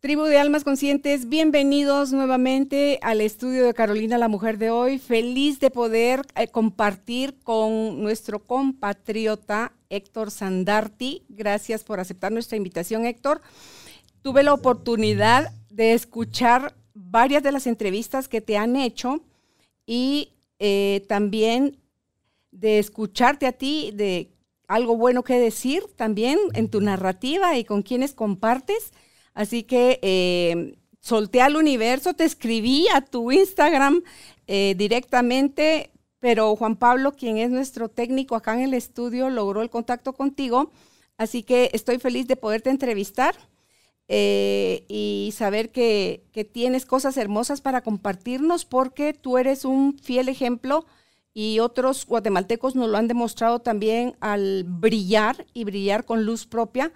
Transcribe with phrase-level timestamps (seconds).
[0.00, 4.98] Tribu de Almas Conscientes, bienvenidos nuevamente al estudio de Carolina, la mujer de hoy.
[4.98, 11.26] Feliz de poder eh, compartir con nuestro compatriota Héctor Sandarti.
[11.28, 13.42] Gracias por aceptar nuestra invitación, Héctor.
[14.22, 19.20] Tuve la oportunidad de escuchar varias de las entrevistas que te han hecho
[19.84, 21.76] y eh, también
[22.52, 24.30] de escucharte a ti, de
[24.66, 28.92] algo bueno que decir también en tu narrativa y con quienes compartes.
[29.34, 34.02] Así que eh, solté al universo, te escribí a tu Instagram
[34.46, 39.70] eh, directamente, pero Juan Pablo, quien es nuestro técnico acá en el estudio, logró el
[39.70, 40.70] contacto contigo.
[41.16, 43.34] Así que estoy feliz de poderte entrevistar.
[44.12, 50.28] Eh, y saber que, que, tienes cosas hermosas para compartirnos porque tú eres un fiel
[50.28, 50.84] ejemplo
[51.32, 56.92] y otros guatemaltecos nos lo han demostrado también al brillar y brillar con luz propia,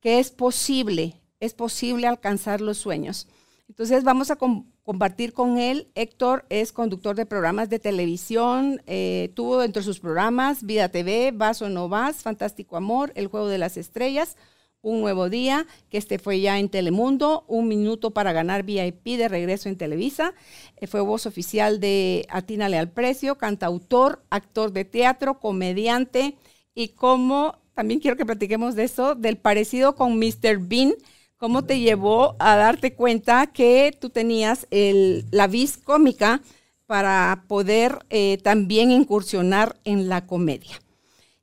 [0.00, 3.28] que es posible, es posible alcanzar los sueños.
[3.68, 5.88] Entonces vamos a compartir con él.
[5.94, 11.32] Héctor es conductor de programas de televisión, eh, tuvo dentro de sus programas Vida TV,
[11.32, 14.36] Vaso No Vas, Fantástico Amor, El Juego de las Estrellas,
[14.82, 19.28] un nuevo día, que este fue ya en Telemundo, un minuto para ganar VIP de
[19.28, 20.34] regreso en Televisa.
[20.76, 26.36] Eh, fue voz oficial de Atínale al Precio, cantautor, actor de teatro, comediante
[26.74, 30.58] y como, también quiero que platiquemos de eso, del parecido con Mr.
[30.58, 30.94] Bean,
[31.44, 36.40] cómo te llevó a darte cuenta que tú tenías la vis cómica
[36.86, 40.80] para poder eh, también incursionar en la comedia.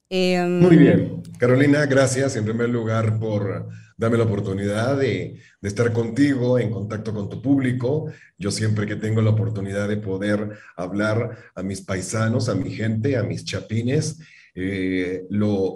[0.10, 1.22] Em, Muy bien.
[1.38, 7.30] Carolina, gracias en primer lugar por darme la oportunidad de, estar contigo, en contacto con
[7.30, 8.12] tu público.
[8.40, 13.18] Yo siempre que tengo la oportunidad de poder hablar a mis paisanos, a mi gente,
[13.18, 14.18] a mis chapines,
[14.56, 15.76] eh, lo,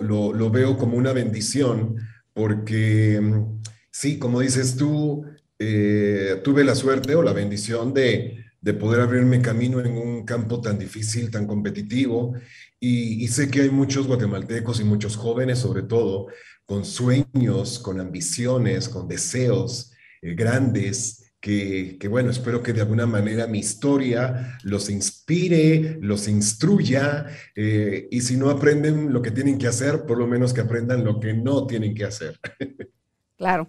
[0.50, 1.97] veo como una bendición
[2.34, 3.22] porque,
[3.96, 5.26] sí, como dices tú,
[5.58, 10.60] eh, tuve la suerte o la bendición de, de poder abrirme camino en un campo
[10.60, 12.34] tan difícil, tan competitivo
[12.78, 16.28] y, sé que hay muchos guatemaltecos y muchos jóvenes, sobre todo,
[16.66, 23.48] con sueños, con ambiciones, con deseos eh, grandes, que, bueno, espero que de alguna manera
[23.48, 29.68] mi historia los inspire, los instruya, eh, y si no aprenden lo que tienen que
[29.68, 32.40] hacer, por lo menos que aprendan lo que no tienen que hacer.
[33.38, 33.68] Claro,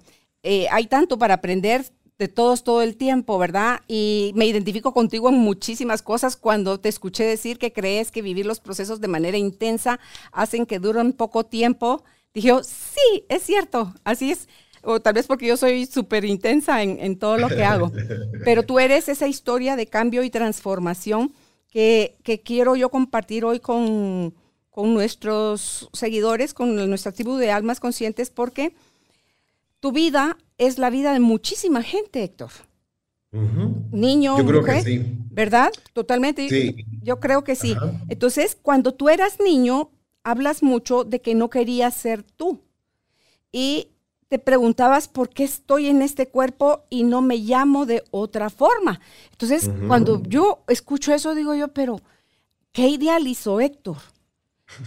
[0.48, 1.84] eh, hay tanto para aprender,
[2.18, 3.80] de todos todo el tiempo, ¿verdad?
[3.88, 8.46] Y me identifico contigo en muchísimas cosas cuando te escuché decir que crees que vivir
[8.46, 9.98] los procesos de manera intensa
[10.30, 12.04] hacen que duren poco tiempo.
[12.32, 14.48] Dije, sí, es cierto, así es.
[14.82, 17.90] O tal vez porque yo soy súper intensa en, todo lo que hago.
[18.44, 21.34] Pero tú eres esa historia de cambio y transformación
[21.68, 24.32] que, quiero yo compartir hoy con,
[24.70, 28.74] con nuestros seguidores, con nuestra tribu de almas conscientes, porque
[29.80, 32.50] tu vida es la vida de muchísima gente, Héctor.
[33.92, 35.18] Niño, Yo creo que sí.
[35.30, 35.70] ¿verdad?
[35.92, 36.48] Totalmente.
[36.48, 36.86] Sí.
[37.02, 37.76] Yo creo que sí.
[38.08, 39.90] Entonces, cuando tú eras niño,
[40.24, 42.60] hablas mucho de que no querías ser tú.
[43.52, 43.88] Y
[44.28, 49.00] te preguntabas por qué estoy en este cuerpo y no me llamo de otra forma.
[49.30, 52.00] Entonces, cuando yo escucho eso, digo yo, pero
[52.72, 53.98] ¿qué idealizó Héctor?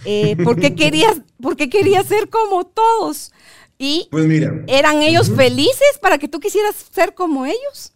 [0.04, 3.32] Eh, ¿por, qué querías, ¿Por qué querías ser como todos?
[3.82, 7.94] Y pues mira, ¿eran ellos felices para que tú quisieras ser como ellos?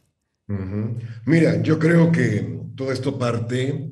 [1.27, 3.91] Mira, yo creo que todo esto parte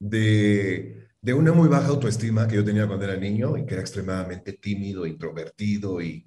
[0.00, 4.54] de, una muy baja autoestima que yo tenía cuando era niño y que era extremadamente
[4.54, 6.26] tímido, introvertido y,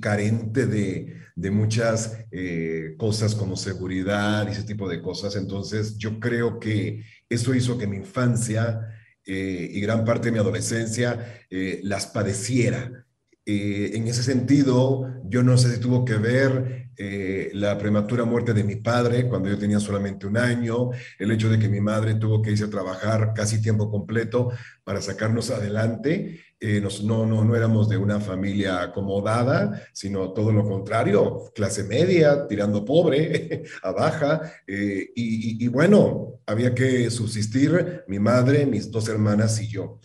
[0.00, 5.36] carente de, muchas eh, cosas como seguridad y ese tipo de cosas.
[5.36, 8.80] Entonces, yo creo que eso hizo que mi infancia
[9.24, 13.04] eh, y gran parte de mi adolescencia eh, las padeciera
[13.50, 18.52] Eh, en ese sentido, yo no sé si tuvo que ver eh, la prematura muerte
[18.52, 22.16] de mi padre cuando yo tenía solamente un año, el hecho de que mi madre
[22.16, 24.50] tuvo que irse a trabajar casi tiempo completo
[24.84, 26.42] para sacarnos adelante.
[26.60, 32.46] Eh, no, no, no éramos de una familia acomodada, sino todo lo contrario, clase media,
[32.46, 34.42] tirando pobre, a baja.
[34.66, 40.00] y, y bueno, había que subsistir mi madre, mis dos hermanas y yo.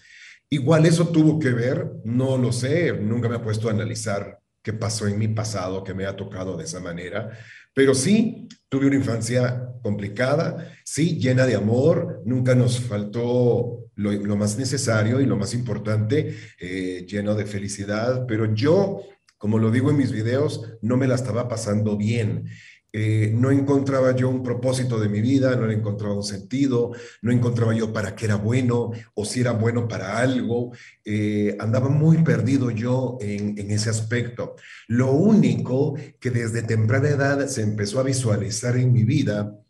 [0.54, 4.72] Igual eso tuvo que ver, no lo sé, nunca me he puesto a analizar qué
[4.72, 7.32] pasó en mi pasado que me ha tocado de esa manera,
[7.74, 14.56] pero sí, tuve una infancia complicada, sí, llena de amor, nunca nos faltó lo, más
[14.60, 19.02] necesario y lo más importante, eh, lleno de felicidad, pero yo,
[19.40, 22.46] como lo digo en mis videos, no me la estaba pasando bien.
[22.96, 26.92] Eh, no encontraba yo un propósito de mi vida, no encontraba un sentido,
[27.24, 30.72] no encontraba yo para qué era bueno o si era bueno para algo.
[31.04, 34.56] Eh, andaba muy perdido yo en ese aspecto.
[34.88, 39.63] Lo único que desde temprana edad se empezó a visualizar en mi vida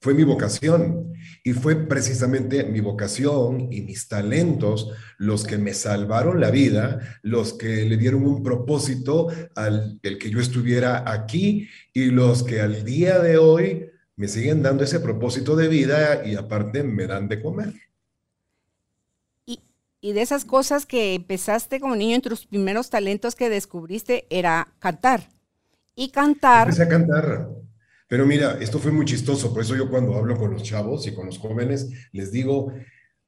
[0.00, 1.12] fue mi vocación.
[1.44, 7.54] Y fue precisamente mi vocación y mis talentos los que me salvaron la vida, los
[7.54, 12.84] que le dieron un propósito al el que yo estuviera aquí y los que al
[12.84, 17.40] día de hoy me siguen dando ese propósito de vida y aparte me dan de
[17.42, 17.74] comer.
[19.46, 19.60] Y,
[20.00, 24.68] y de esas cosas que empezaste como niño, entre tus primeros talentos que descubriste era
[24.78, 25.28] cantar.
[25.94, 26.68] Y cantar...
[26.68, 27.48] Empecé a cantar
[28.10, 31.14] pero mira, esto fue muy chistoso, por eso yo cuando hablo con los chavos y
[31.14, 32.72] con los jóvenes, les digo,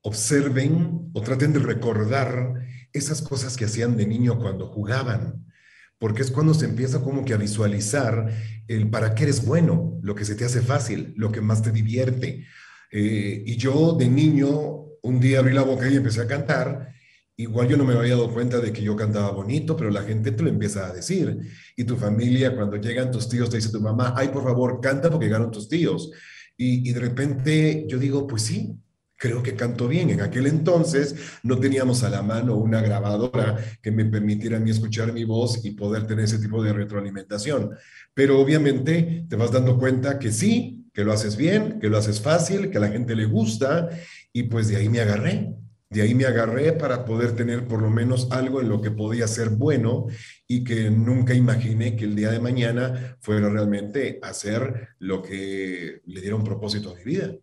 [0.00, 2.54] observen o traten de recordar
[2.92, 5.46] esas cosas que hacían de niño cuando jugaban,
[6.00, 8.28] porque es cuando se empieza como que a visualizar
[8.66, 11.70] el para qué eres bueno, lo que se te hace fácil, lo que más te
[11.70, 12.44] divierte.
[12.90, 14.48] Eh, y yo de niño,
[15.00, 16.92] un día abrí la boca y empecé a cantar
[17.42, 20.30] Igual yo no me había dado cuenta de que yo cantaba bonito, pero la gente
[20.30, 21.38] te lo empieza a decir.
[21.76, 25.10] Y tu familia, cuando llegan tus tíos, te dice tu mamá, ay, por favor, canta
[25.10, 26.12] porque llegaron tus tíos.
[26.56, 28.76] Y, y de repente yo digo, pues sí,
[29.16, 30.10] creo que canto bien.
[30.10, 34.70] En aquel entonces no teníamos a la mano una grabadora que me permitiera a mí
[34.70, 37.70] escuchar mi voz y poder tener ese tipo de retroalimentación.
[38.14, 42.20] Pero obviamente te vas dando cuenta que sí, que lo haces bien, que lo haces
[42.20, 43.88] fácil, que a la gente le gusta
[44.32, 45.54] y pues de ahí me agarré.
[45.92, 49.28] De ahí me agarré para poder tener por lo menos algo en lo que podía
[49.28, 50.06] ser bueno
[50.48, 56.20] y que nunca imaginé que el día de mañana fuera realmente hacer lo que le
[56.20, 57.34] diera un propósito a mi vida.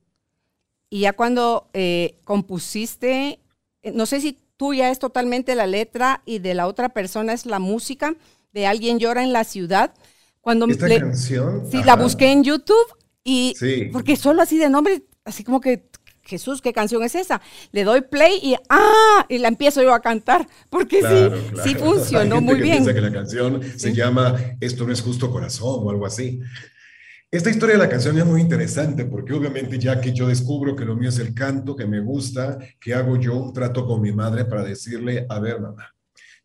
[0.90, 3.40] Y ya cuando eh, compusiste,
[3.84, 7.34] eh, no sé si tú ya es totalmente la letra y de la otra persona
[7.34, 8.16] es la música
[8.52, 9.94] de Alguien llora en la ciudad.
[10.42, 11.70] Cuando Esta canción.
[11.70, 13.54] Sí, la busqué en YouTube y
[13.94, 15.90] porque solo así de nombre, así como que
[16.30, 17.42] Jesús, ¿qué canción es esa?
[17.72, 19.26] Le doy play y ¡ah!
[19.28, 22.84] Y la empiezo yo a cantar, porque sí, sí funcionó muy bien.
[22.84, 26.40] Piensa que la canción se llama Esto no es justo corazón o algo así.
[27.32, 30.86] Esta historia de la canción es muy interesante porque obviamente ya que yo descubro que
[30.86, 34.12] lo mío es el canto, que me gusta, que hago yo un trato con mi
[34.12, 35.94] madre para decirle, a ver mamá,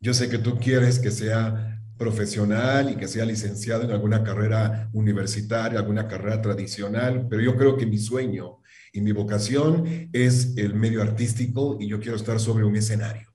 [0.01, 4.91] yo sé que tú quieres que sea profesional y que sea licenciado en alguna carrera
[4.93, 8.59] universitaria, alguna carrera tradicional, pero yo creo que mi sueño
[8.95, 13.29] y mi vocación es el medio artístico y yo quiero estar sobre un escenario.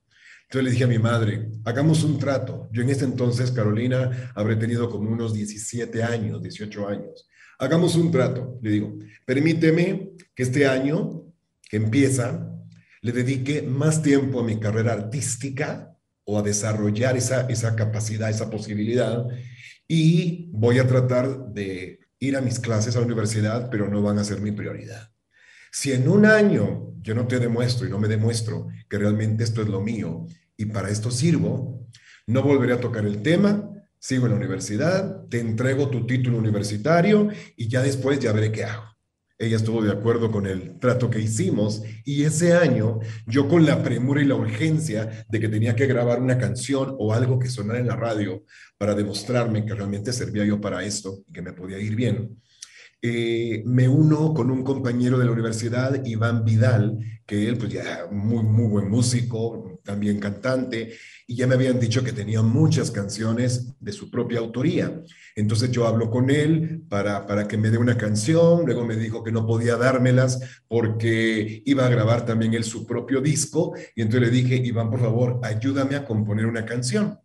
[0.43, 2.69] Entonces le dije a mi madre, hagamos un trato.
[2.71, 7.29] Yo en ese entonces, Carolina, habré tenido como unos 17 años, 18 años.
[7.59, 8.57] Hagamos un trato.
[8.63, 11.25] Le digo, permíteme que este año
[11.69, 12.49] que empieza,
[13.01, 15.93] le dedique más tiempo a mi carrera artística
[16.23, 19.25] o a desarrollar esa, esa capacidad, esa posibilidad.
[19.89, 24.19] Y voy a tratar de ir a mis clases a la universidad, pero no van
[24.19, 25.11] a ser mi prioridad.
[25.71, 29.61] Si en un año yo no te demuestro y no me demuestro que realmente esto
[29.61, 30.25] es lo mío
[30.57, 31.87] y para esto sirvo,
[32.27, 37.29] no volveré a tocar el tema, sigo en la universidad, te entrego tu título universitario
[37.55, 38.89] y ya después ya veré qué hago.
[39.41, 43.81] Ella estuvo de acuerdo con el trato que hicimos y ese año yo con la
[43.81, 47.79] premura y la urgencia de que tenía que grabar una canción o algo que sonara
[47.79, 48.43] en la radio
[48.77, 52.41] para demostrarme que realmente servía yo para esto y que me podía ir bien,
[53.01, 58.07] eh, me uno con un compañero de la universidad, Iván Vidal, que él pues ya
[58.11, 60.93] muy, muy buen músico, también cantante,
[61.25, 65.01] y ya me habían dicho que tenía muchas canciones de su propia autoría.
[65.35, 69.23] Entonces yo hablo con él para, para que me dé una canción, luego me dijo
[69.23, 74.29] que no podía dármelas porque iba a grabar también él su propio disco, y entonces
[74.29, 77.17] le dije, Iván, por favor, ayúdame a componer una canción.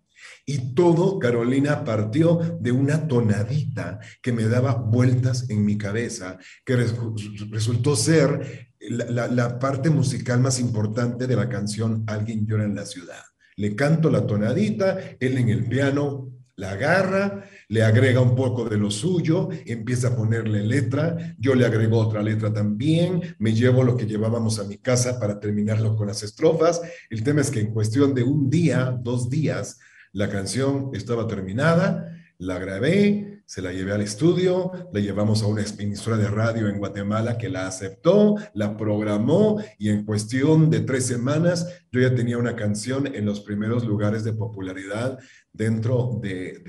[0.47, 6.77] Y todo, Carolina, partió de una tonadita que me daba vueltas en mi cabeza, que
[6.77, 13.23] resultó ser la, parte musical más importante de la canción Alguien llora en la ciudad.
[13.57, 18.77] le canto la tonadita, él en el piano la agarra, le agrega un poco de
[18.77, 23.97] lo suyo, empieza a ponerle letra, yo le agrego otra letra también, me llevo lo
[23.97, 26.81] que llevábamos a mi casa para terminarlo con las estrofas.
[27.11, 29.79] El tema es que en cuestión de un día, dos días,
[30.15, 35.65] la canción estaba terminada, la grabé, se la llevé al estudio, la llevamos a una
[35.79, 41.07] emisora de radio en Guatemala que la aceptó, la programó y en cuestión de tres
[41.07, 45.19] semanas yo ya tenía una canción en los primeros lugares de popularidad
[45.53, 46.61] dentro de,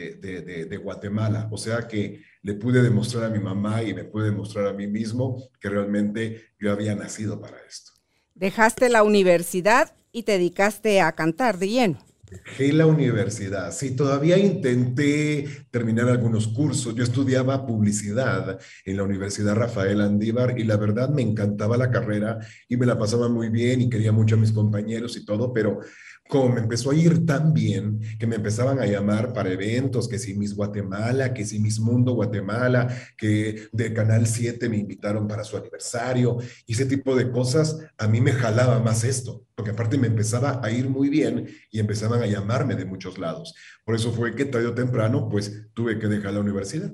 [0.67, 1.47] de, Guatemala.
[1.51, 4.87] O sea que le pude demostrar a mi mamá y me pude demostrar a mí
[4.87, 7.91] mismo que realmente yo había nacido para esto.
[8.33, 12.04] Dejaste la universidad y te dedicaste a cantar de lleno.
[12.29, 13.71] Dejé la universidad.
[13.71, 16.95] Sí, todavía intenté terminar algunos cursos.
[16.95, 22.39] Yo estudiaba publicidad en la Universidad Rafael Andívar y la verdad me encantaba la carrera
[22.67, 25.79] y me la pasaba muy bien y quería mucho a mis compañeros y todo, pero
[26.27, 30.17] como me empezó a ir tan bien que me empezaban a llamar para eventos, que
[30.17, 35.43] si Miss Guatemala, que si Miss Mundo Guatemala, que de Canal 7 me invitaron para
[35.43, 39.97] su aniversario, y ese tipo de cosas, a mí me jalaba más esto, porque aparte
[39.97, 43.53] me empezaba a ir muy bien y empezaban a llamarme de muchos lados.
[43.85, 46.91] Por eso fue que tarde o temprano, pues tuve que dejar la universidad.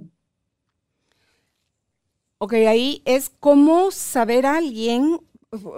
[2.38, 5.22] Ok, ahí es como saber a alguien,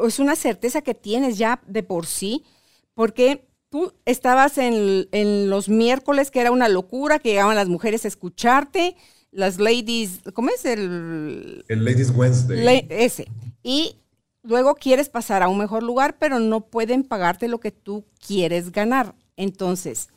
[0.07, 2.45] es una certeza que tienes ya de por sí,
[2.93, 8.07] porque tú estabas en, los miércoles, que era una locura, que llegaban las mujeres a
[8.07, 8.95] escucharte,
[9.31, 11.65] las ladies, ¿cómo es el?
[11.67, 12.85] El Ladies Wednesday.
[12.89, 13.27] ese.
[13.63, 13.97] Y
[14.43, 18.71] luego quieres pasar a un mejor lugar, pero no pueden pagarte lo que tú quieres
[18.71, 19.15] ganar.
[19.37, 20.09] Entonces,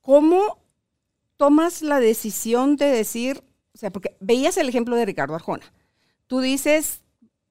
[0.00, 0.60] ¿cómo
[1.40, 3.42] tomas la decisión de decir,
[3.74, 5.72] o sea, porque veías el ejemplo de Ricardo Arjona,
[6.26, 7.00] tú dices,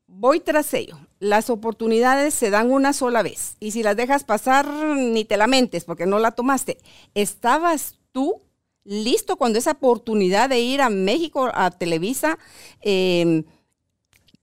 [0.05, 0.99] voy tras ello.
[1.19, 5.83] Las oportunidades se dan una sola vez y si las dejas pasar, ni te lamentes
[5.83, 6.77] porque no la tomaste.
[7.13, 8.41] ¿Estabas tú
[8.85, 12.39] listo cuando esa oportunidad de ir a México, a Televisa,
[12.81, 13.43] em,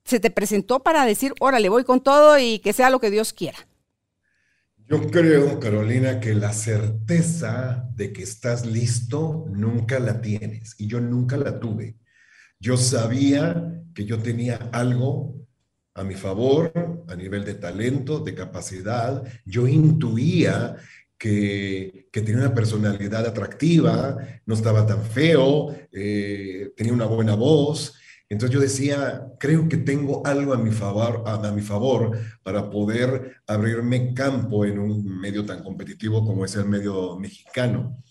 [0.04, 3.33] se te presentó para decir, órale, voy con todo y que sea lo que Dios
[3.33, 3.59] quiera?
[4.88, 11.00] Yo creo, Carolina, que la certeza de que estás listo nunca la tienes y yo
[11.00, 11.97] nunca la tuve.
[12.61, 15.45] Yo sabía que yo tenía algo
[15.96, 16.72] a mi favor
[17.08, 19.22] a nivel de talento, de capacidad.
[19.44, 20.76] Yo intuía
[21.18, 27.94] que, tenía una personalidad atractiva, no estaba tan feo, eh, tenía una buena voz.
[28.28, 31.22] Entonces yo decía, creo que tengo algo a mi favor,
[32.42, 38.02] para poder abrirme campo en un medio tan competitivo como es el medio mexicano.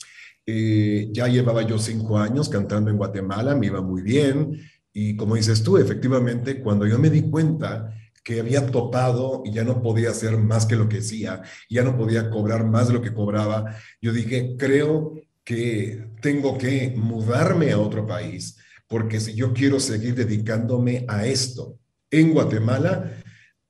[0.47, 4.59] Eh, ya llevaba yo cinco años cantando en Guatemala, me iba muy bien,
[4.97, 9.65] y como dices tú, efectivamente, cuando yo me di cuenta que había topado y ya
[9.65, 13.01] no podía hacer más que lo que hacía, ya no podía cobrar más de lo
[13.01, 19.51] que cobraba, yo dije, creo que tengo que mudarme a otro país, porque si yo
[19.53, 21.77] quiero seguir dedicándome a esto
[22.09, 23.11] en Guatemala,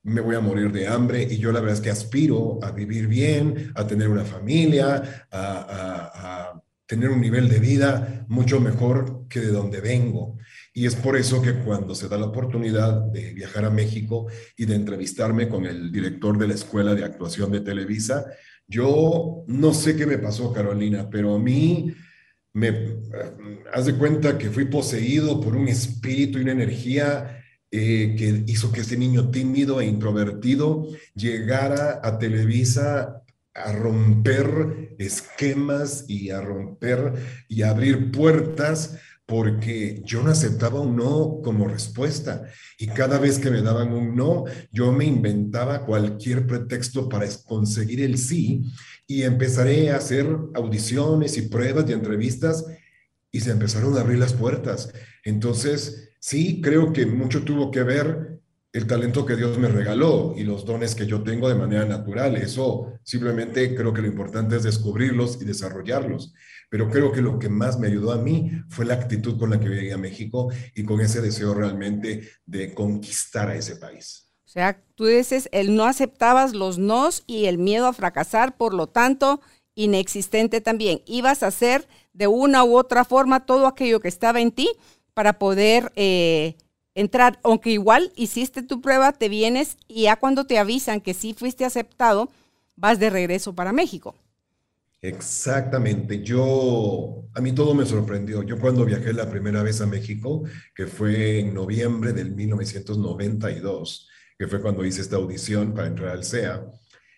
[0.04, 3.08] me voy a morir de hambre y yo la verdad es que aspiro a vivir
[3.08, 9.40] bien, a tener una familia, a, a tener un nivel de vida mucho mejor que
[9.40, 10.38] de donde vengo.
[10.74, 14.28] Y es por eso que cuando se da la oportunidad de viajar a México
[14.58, 18.26] y de entrevistarme con el director de la Escuela de Actuación de Televisa,
[18.68, 21.94] yo no sé qué me pasó, Carolina, pero a mí
[22.54, 23.04] me eh,
[23.74, 28.72] haz de cuenta que fui poseído por un espíritu y una energía eh, que hizo
[28.72, 33.22] que ese niño tímido e introvertido llegara a Televisa
[33.54, 37.14] a romper esquemas y a romper
[37.48, 42.44] y abrir puertas porque yo no aceptaba un no como respuesta
[42.78, 48.02] y cada vez que me daban un no, yo me inventaba cualquier pretexto para conseguir
[48.02, 48.72] el sí
[49.08, 52.66] y empezaré a hacer audiciones y pruebas y entrevistas
[53.32, 54.94] y se empezaron a abrir las puertas.
[55.24, 58.40] Entonces, sí, creo que mucho tuvo que ver
[58.74, 62.36] el talento que Dios me regaló y los dones que yo tengo de manera natural.
[62.36, 66.34] Eso simplemente creo que lo importante es descubrirlos y desarrollarlos
[66.70, 69.60] pero creo que lo que más me ayudó a mí fue la actitud con la
[69.60, 74.32] que llegué a México y con ese deseo realmente de conquistar a ese país.
[74.46, 78.74] O sea, tú dices, el no aceptabas los nos y el miedo a fracasar, por
[78.74, 79.42] lo tanto,
[79.76, 81.02] inexistente también.
[81.06, 84.70] Ibas a hacer de una u otra forma todo aquello que estaba en ti
[85.14, 86.56] para poder eh,
[86.94, 91.34] entrar, aunque igual hiciste tu prueba, te vienes y ya cuando te avisan que sí
[91.34, 92.30] fuiste aceptado,
[92.76, 94.16] vas de regreso para México.
[95.08, 98.42] Exactamente, yo, a mí todo me sorprendió.
[98.42, 100.44] Yo cuando viajé la primera vez a México,
[100.74, 106.24] que fue en noviembre del 1992, que fue cuando hice esta audición para entrar al
[106.24, 106.66] CEA,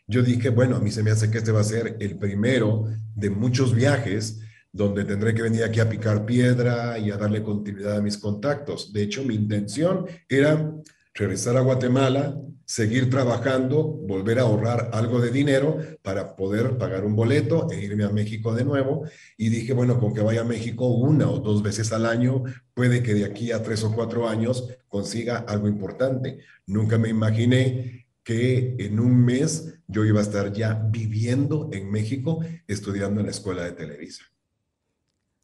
[0.06, 2.88] yo dije, bueno, a mí se me hace que este va a ser el primero
[3.16, 4.42] de muchos viajes
[4.74, 8.92] donde tendré que venir aquí a picar piedra y a darle continuidad a mis contactos.
[8.92, 10.74] De hecho, mi intención era
[11.18, 17.16] regresar a Guatemala, seguir trabajando, volver a ahorrar algo de dinero para poder pagar un
[17.16, 19.08] boleto e irme a México de nuevo.
[19.38, 22.44] Y dije, bueno, con que vaya a México una o dos veces al año,
[22.74, 26.40] puede que de aquí a tres o cuatro años consiga algo importante.
[26.66, 32.44] Nunca me imaginé que en un mes yo iba a estar ya viviendo en México,
[32.68, 34.24] estudiando en la escuela de Televisa.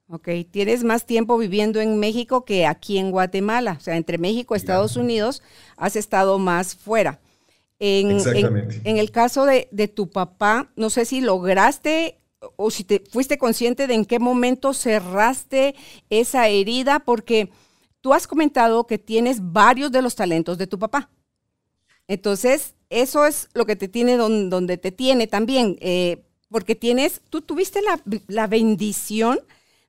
[0.10, 3.78] Ok, tienes más tiempo viviendo en México que aquí en Guatemala.
[3.80, 5.42] O sea, entre México y Estados Unidos
[5.78, 7.20] has estado más fuera.
[7.80, 8.82] En, Exactamente.
[8.84, 12.20] En, el caso de, tu papá, no sé si lograste
[12.58, 15.76] o si te fuiste consciente de en qué momento cerraste
[16.10, 17.50] esa herida, porque
[18.02, 21.10] tú has comentado que tienes varios de los talentos de tu papá.
[22.08, 27.42] Entonces, eso es lo que te tiene donde, te tiene también, eh, porque tienes, tú
[27.42, 29.40] tuviste la, la bendición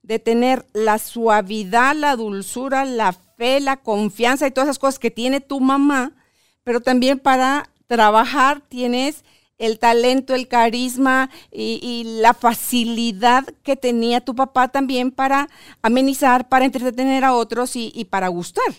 [0.05, 5.11] de tener la suavidad, la dulzura, la fe, la confianza y todas esas cosas que
[5.11, 6.13] tiene tu mamá,
[6.63, 9.25] pero también para trabajar tienes
[9.57, 15.49] el talento, el carisma y, la facilidad que tenía tu papá también para
[15.81, 18.75] amenizar, para entretener a otros y, y para gustar.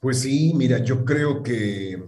[0.00, 2.02] Pues sí, mira, yo creo que,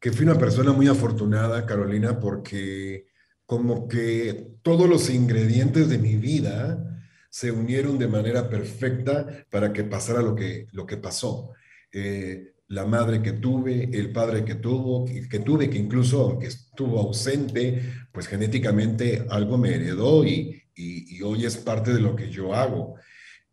[0.00, 3.07] que fui una persona muy afortunada, Carolina, porque
[3.48, 9.84] como que todos los ingredientes de mi vida se unieron de manera perfecta para que
[9.84, 11.52] pasara lo que, lo que pasó.
[11.90, 17.00] Eh, la madre que tuve, el padre que tuvo, que, tuve, que incluso aunque estuvo
[17.00, 20.62] ausente, pues genéticamente algo me heredó y,
[21.24, 22.96] hoy es parte de lo que yo hago.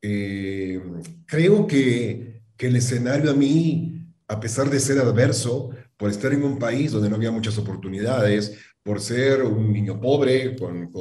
[0.01, 0.77] Eh,
[1.25, 6.43] creo que, que el escenario a mí, a pesar de ser adverso, por estar en
[6.43, 10.92] un país donde no había muchas oportunidades, por ser un niño pobre, con,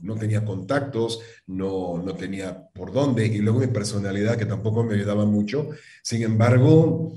[0.00, 4.94] no tenía contactos, no, no tenía por dónde, y luego mi personalidad que tampoco me
[4.94, 5.68] ayudaba mucho.
[6.02, 7.12] Sin embargo,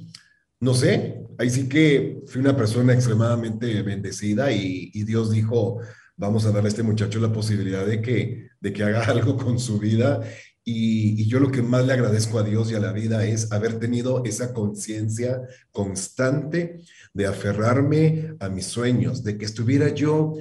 [0.59, 5.79] no sé, ahí sí que fui una persona extremadamente bendecida y, y Dios dijo,
[6.15, 9.59] vamos a darle a este muchacho la posibilidad de que, de que haga algo con
[9.59, 10.21] su vida
[10.63, 13.79] y, yo lo que más le agradezco a Dios y a la vida es haber
[13.79, 15.41] tenido esa conciencia
[15.71, 16.81] constante
[17.13, 20.33] de aferrarme a mis sueños, de que estuviera yo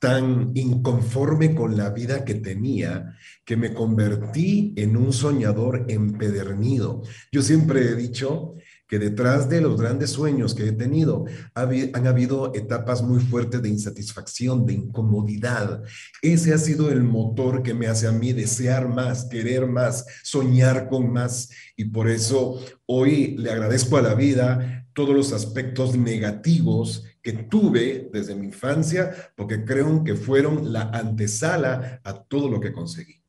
[0.00, 7.02] tan inconforme con la vida que tenía que me convertí en un soñador empedernido.
[7.32, 8.56] Yo siempre he dicho
[8.88, 13.68] que detrás de los grandes sueños que he tenido han habido etapas muy fuertes de
[13.68, 15.82] insatisfacción, de incomodidad.
[16.22, 20.88] Ese ha sido el motor que me hace a mí desear más, querer más, soñar
[20.88, 21.50] con más.
[21.76, 28.10] Y por eso hoy le agradezco a la vida todos los aspectos negativos que tuve
[28.12, 33.22] desde mi infancia, porque creo que fueron la antesala a todo lo que conseguí.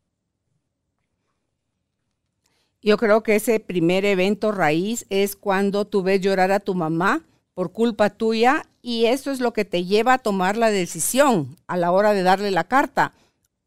[2.82, 7.22] Yo creo que ese primer evento raíz es cuando tú ves llorar a tu mamá
[7.54, 11.78] por culpa tuya y eso es lo que te lleva a tomar la decisión a
[11.78, 13.14] la hora de darle la carta.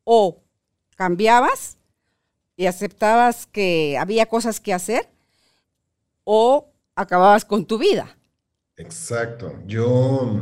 [0.03, 0.43] O
[0.97, 1.79] cambiabas
[2.57, 5.09] y aceptabas que había cosas que hacer
[6.25, 6.72] o
[7.03, 8.17] acababas con tu vida.
[8.77, 9.59] Exacto.
[9.67, 10.41] Yo,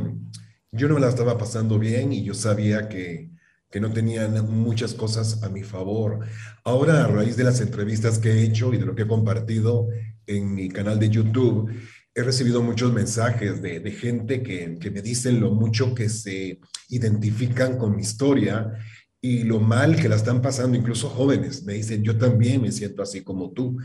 [0.71, 3.31] yo no me la estaba pasando bien y yo sabía que
[3.71, 6.19] que no tenían muchas cosas a mi favor.
[6.63, 9.87] Ahora, a raíz de las entrevistas que he hecho y de lo que he compartido
[10.27, 11.71] en mi canal de YouTube,
[12.13, 17.77] he recibido muchos mensajes de, gente que, que, me dicen lo mucho que se identifican
[17.77, 18.73] con mi historia
[19.21, 21.63] y lo mal que la están pasando, incluso jóvenes.
[21.63, 23.77] Me dicen, yo también me siento así como tú.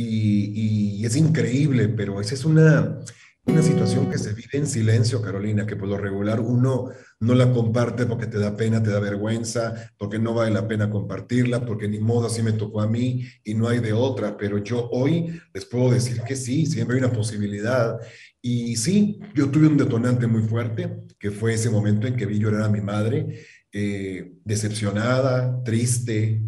[0.00, 3.00] Y, es increíble, pero esa es una,
[3.46, 7.50] una situación que se vive en silencio, Carolina, que por lo regular uno no la
[7.50, 11.88] comparte porque te da pena, te da vergüenza, porque no vale la pena compartirla, porque
[11.88, 14.36] ni modo así me tocó a mí y no hay de otra.
[14.36, 17.98] Pero yo hoy les puedo decir que sí, siempre hay una posibilidad.
[18.40, 22.38] Y sí, yo tuve un detonante muy fuerte, que fue ese momento en que vi
[22.38, 23.40] llorar a mi madre,
[23.72, 26.40] eh, decepcionada, triste,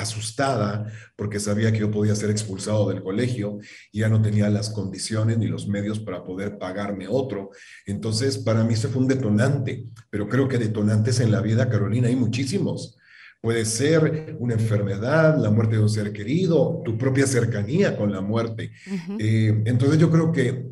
[0.00, 0.86] asustada
[1.16, 3.58] porque sabía que yo podía ser expulsado del colegio
[3.92, 7.50] y ya no tenía las condiciones ni los medios para poder pagarme otro.
[7.86, 12.08] Entonces, para mí eso fue un detonante, pero creo que detonantes en la vida, Carolina,
[12.08, 12.96] hay muchísimos.
[13.40, 18.20] Puede ser una enfermedad, la muerte de un ser querido, tu propia cercanía con la
[18.20, 18.72] muerte.
[19.18, 20.66] Eh, entonces yo creo que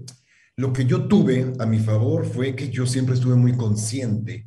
[0.56, 4.44] lo que yo tuve a mi favor fue que yo siempre estuve muy consciente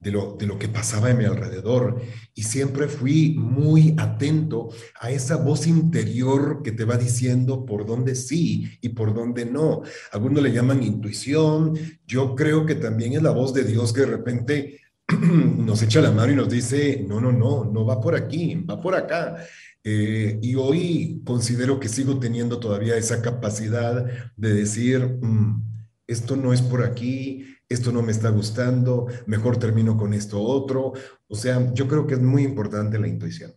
[0.00, 2.00] de lo, de lo que pasaba en mi alrededor
[2.34, 4.68] y siempre fui muy atento
[5.00, 9.82] a esa voz interior que te va diciendo por dónde sí y por dónde no.
[10.12, 11.74] Algunos le llaman intuición,
[12.06, 16.12] yo creo que también es la voz de Dios que de repente nos echa la
[16.12, 19.36] mano y nos dice, no, no, no, no va por aquí, va por acá.
[19.82, 24.04] Eh, y hoy considero que sigo teniendo todavía esa capacidad
[24.36, 25.62] de decir, mm,
[26.06, 30.94] esto no es por aquí, esto no me está gustando, mejor termino con esto otro.
[31.28, 33.54] O sea, yo creo que es muy importante la intuición.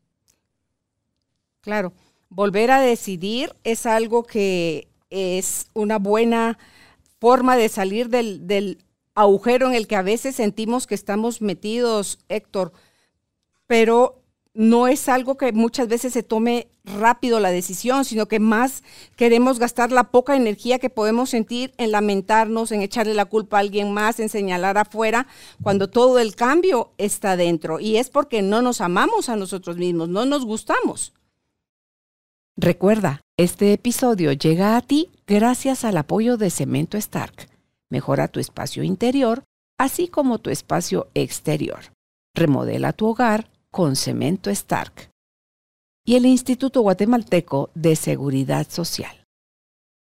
[1.62, 1.93] Claro,
[2.30, 6.58] volver a decidir es algo que es una buena
[7.19, 8.84] forma de salir del, del
[9.15, 12.74] agujero en el que a veces sentimos que estamos metidos, Héctor,
[13.67, 14.21] pero
[14.54, 18.84] no es algo que muchas veces se tome rápido la decisión, sino que más
[19.16, 23.60] queremos gastar la poca energía que podemos sentir en lamentarnos, en echarle la culpa a
[23.62, 25.28] alguien más, en señalar afuera,
[25.62, 27.80] cuando todo el cambio está dentro.
[27.80, 31.14] Y es porque no nos amamos a nosotros mismos, no nos gustamos.
[32.58, 37.50] Recuerda, este episodio llega a ti gracias al apoyo de Cemento Stark.
[37.90, 39.44] Mejora tu espacio interior,
[39.78, 41.94] así como tu espacio exterior.
[42.36, 45.10] Remodela tu hogar con Cemento Stark
[46.06, 49.26] y el Instituto Guatemalteco de Seguridad Social.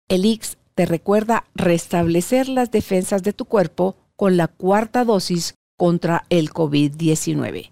[0.09, 6.24] El IX te recuerda restablecer las defensas de tu cuerpo con la cuarta dosis contra
[6.30, 7.70] el COVID-19.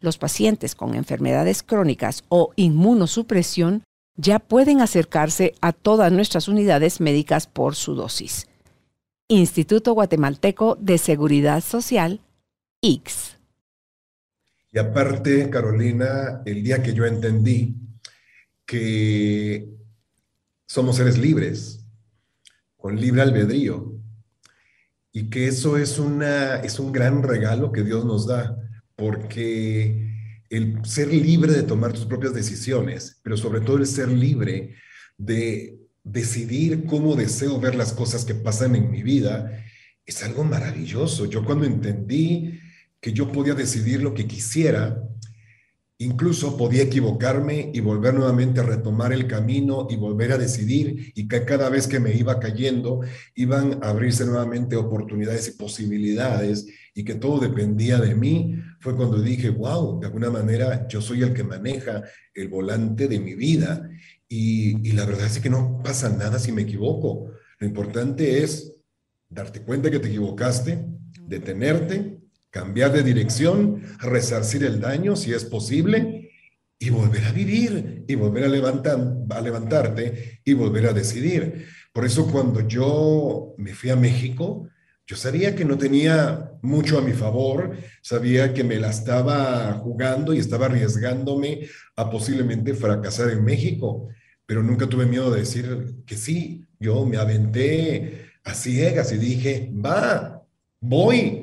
[0.00, 3.84] Los pacientes con enfermedades crónicas o inmunosupresión
[4.16, 8.48] ya pueden acercarse a todas nuestras unidades médicas por su dosis.
[9.28, 12.20] Instituto Guatemalteco de Seguridad Social,
[12.80, 13.39] IX.
[14.72, 17.76] Y aparte, Carolina, el día que yo entendí
[18.64, 19.68] que
[20.66, 21.84] somos seres libres,
[22.76, 24.00] con libre albedrío,
[25.12, 28.56] y que eso es, una, es un gran regalo que Dios nos da,
[28.94, 30.08] porque
[30.50, 34.76] el ser libre de tomar tus propias decisiones, pero sobre todo el ser libre
[35.18, 39.64] de decidir cómo deseo ver las cosas que pasan en mi vida,
[40.06, 41.26] es algo maravilloso.
[41.26, 42.59] Yo cuando entendí
[43.00, 45.02] que yo podía decidir lo que quisiera,
[45.98, 51.28] incluso podía equivocarme y volver nuevamente a retomar el camino y volver a decidir y
[51.28, 53.00] que cada vez que me iba cayendo
[53.34, 59.20] iban a abrirse nuevamente oportunidades y posibilidades y que todo dependía de mí, fue cuando
[59.20, 62.02] dije, wow, de alguna manera yo soy el que maneja
[62.34, 63.88] el volante de mi vida
[64.26, 67.30] y, y la verdad es que no pasa nada si me equivoco.
[67.58, 68.74] Lo importante es
[69.28, 70.86] darte cuenta que te equivocaste,
[71.26, 72.19] detenerte
[72.50, 76.30] cambiar de dirección, resarcir el daño si es posible
[76.78, 78.98] y volver a vivir y volver a, levantar,
[79.30, 81.66] a levantarte y volver a decidir.
[81.92, 84.68] Por eso cuando yo me fui a México,
[85.06, 90.32] yo sabía que no tenía mucho a mi favor, sabía que me la estaba jugando
[90.32, 94.08] y estaba arriesgándome a posiblemente fracasar en México,
[94.46, 96.64] pero nunca tuve miedo de decir que sí.
[96.78, 100.46] Yo me aventé a ciegas y dije, va,
[100.80, 101.39] voy,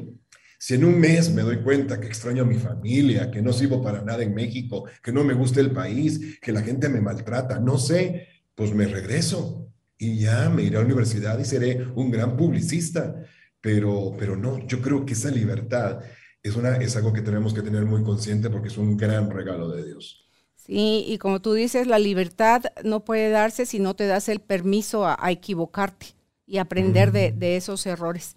[0.68, 3.82] si en un mes me doy cuenta que extraño a mi familia, que no sirvo
[3.82, 7.58] para nada en México, que no me gusta el país, que la gente me maltrata,
[7.62, 12.12] no sé, pues me regreso y ya me iré a la universidad y seré un
[12.12, 13.16] gran publicista.
[13.62, 16.02] Pero, pero no, yo creo que esa libertad
[16.44, 19.70] es, una, es algo que tenemos que tener muy consciente porque es un gran regalo
[19.70, 20.28] de Dios.
[20.58, 24.42] Sí, y como tú dices, la libertad no puede darse si no te das el
[24.42, 26.08] permiso a, equivocarte
[26.46, 28.36] y aprender de, de, esos errores.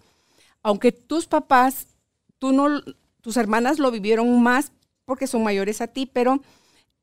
[0.63, 1.87] Aunque tus papás
[2.41, 2.81] tú no,
[3.21, 4.71] tus hermanas lo vivieron más
[5.05, 6.41] porque son mayores a ti, pero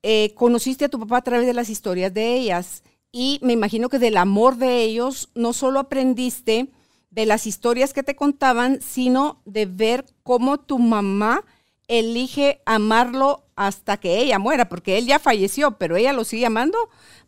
[0.03, 2.83] eh, conociste a tu papá a través de las historias de ellas.
[3.12, 6.72] Y me imagino que del amor de ellos no solo aprendiste
[7.11, 11.44] de las historias que te contaban, sino de ver cómo tu mamá
[11.87, 16.77] elige amarlo hasta que ella muera, porque él ya falleció, pero ella lo sigue amando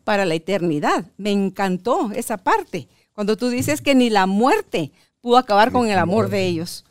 [0.03, 1.05] para la eternidad.
[1.15, 5.97] Me encantó esa parte, cuando tú dices que ni la muerte pudo acabar con el
[5.97, 6.83] amor de ellos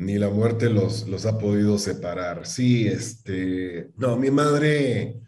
[0.00, 2.46] ni la muerte los, los ha podido separar.
[2.46, 5.20] Sí, este, no, mi madre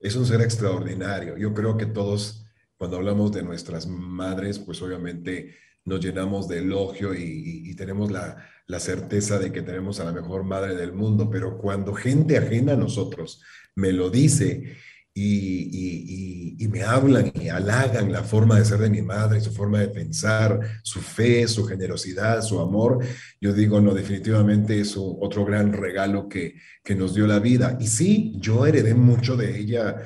[0.00, 1.36] es un ser extraordinario.
[1.36, 2.46] Yo creo que todos,
[2.78, 8.80] cuando hablamos de nuestras madres, pues obviamente nos llenamos de elogio y, tenemos la, la,
[8.80, 12.76] certeza de que tenemos a la mejor madre del mundo, pero cuando gente ajena a
[12.76, 13.42] nosotros
[13.74, 14.76] me lo dice
[15.18, 19.88] y, me hablan y halagan la forma de ser de mi madre, su forma de
[19.88, 23.02] pensar, su fe, su generosidad, su amor,
[23.40, 27.78] yo digo, no, definitivamente es otro gran regalo que, que nos dio la vida.
[27.80, 29.96] Y sí, yo heredé mucho de ella,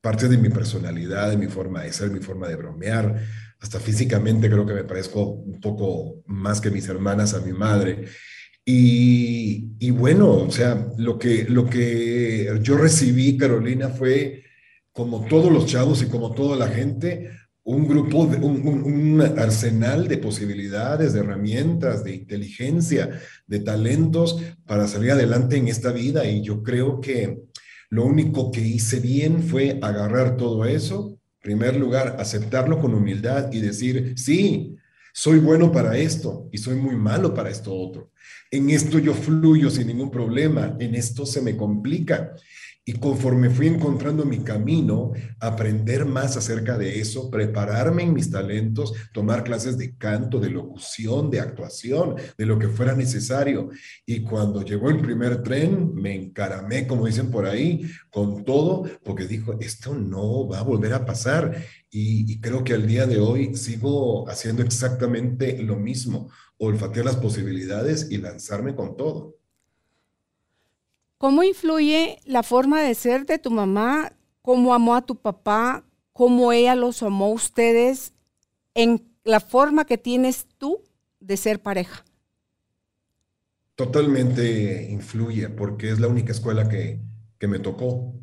[0.00, 3.22] parte de mi personalidad, de mi forma de ser, mi forma de bromear.
[3.60, 8.06] Hasta físicamente creo que me parezco un poco más que mis hermanas a mi madre.
[8.64, 14.47] Y, y, bueno, o sea, lo que, lo que yo recibí, Carolina, fue
[14.98, 17.30] como todos los chavos y como toda la gente,
[17.62, 25.12] un grupo, de, un, arsenal de posibilidades, de herramientas, de inteligencia, de talentos para salir
[25.12, 26.28] adelante en esta vida.
[26.28, 27.44] Y yo creo que
[27.90, 33.52] lo único que hice bien fue agarrar todo eso, en primer lugar, aceptarlo con humildad
[33.52, 34.74] y decir, sí,
[35.14, 38.10] soy bueno para esto y soy muy malo para esto otro.
[38.50, 42.34] En esto yo fluyo sin ningún problema, en esto se me complica.
[42.88, 48.94] Y conforme fui encontrando mi camino, aprender más acerca de eso, prepararme en mis talentos,
[49.12, 53.68] tomar clases de canto, de locución, de actuación, de lo que fuera necesario.
[54.06, 59.26] Y cuando llegó el primer tren, me encaramé, como dicen por ahí, con todo, porque
[59.26, 61.62] dijo, esto no va a volver a pasar.
[61.90, 67.16] Y, y creo que al día de hoy sigo haciendo exactamente lo mismo, olfatear las
[67.16, 69.37] posibilidades y lanzarme con todo.
[71.18, 74.12] ¿Cómo influye la forma de ser de tu mamá?
[74.40, 75.84] ¿Cómo amó a tu papá?
[76.12, 78.12] ¿Cómo ella los amó a ustedes
[78.74, 80.84] en la forma que tienes tú
[81.18, 82.04] de ser pareja?
[83.74, 87.00] Totalmente influye porque es la única escuela que,
[87.48, 88.14] me tocó.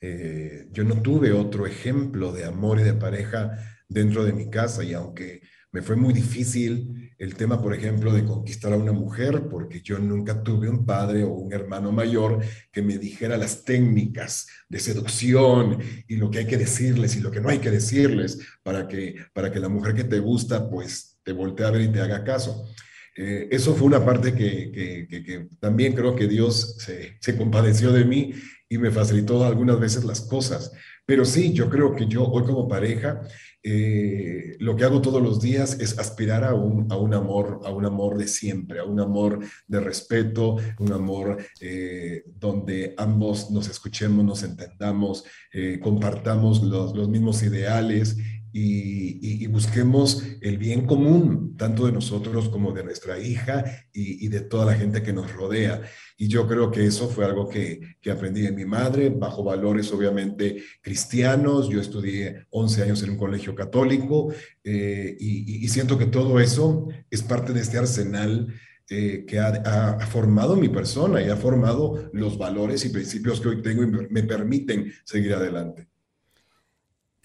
[0.00, 4.84] Eh, yo no tuve otro ejemplo de amor y de pareja dentro de mi casa
[4.84, 9.48] y aunque me fue muy difícil el tema, por ejemplo, de conquistar a una mujer,
[9.50, 14.46] porque yo nunca tuve un padre o un hermano mayor que me dijera las técnicas
[14.68, 18.38] de seducción y lo que hay que decirles y lo que no hay que decirles
[18.62, 21.92] para que, para que la mujer que te gusta, pues te voltee a ver y
[21.92, 22.68] te haga caso.
[23.16, 26.76] Eh, eso fue una parte que, que, también creo que Dios
[27.18, 28.34] se compadeció de mí
[28.68, 30.72] y me facilitó algunas veces las cosas.
[31.06, 33.20] Pero sí, yo creo que yo hoy como pareja
[33.68, 37.70] eh, lo que hago todos los días es aspirar a un, a un, amor, a
[37.70, 43.68] un amor de siempre, a un amor de respeto, un amor eh, donde ambos nos
[43.68, 48.16] escuchemos, nos entendamos, eh, compartamos los, los mismos ideales
[48.58, 54.64] y, busquemos el bien común, tanto de nosotros como de nuestra hija y, de toda
[54.66, 55.82] la gente que nos rodea.
[56.16, 60.62] Y yo creo que eso fue algo que, aprendí de mi madre, bajo valores obviamente
[60.80, 61.68] cristianos.
[61.68, 64.32] Yo estudié 11 años en un colegio católico
[64.64, 68.54] eh, y, siento que todo eso es parte de este arsenal
[68.88, 73.62] eh, que ha, formado mi persona y ha formado los valores y principios que hoy
[73.62, 75.88] tengo y me permiten seguir adelante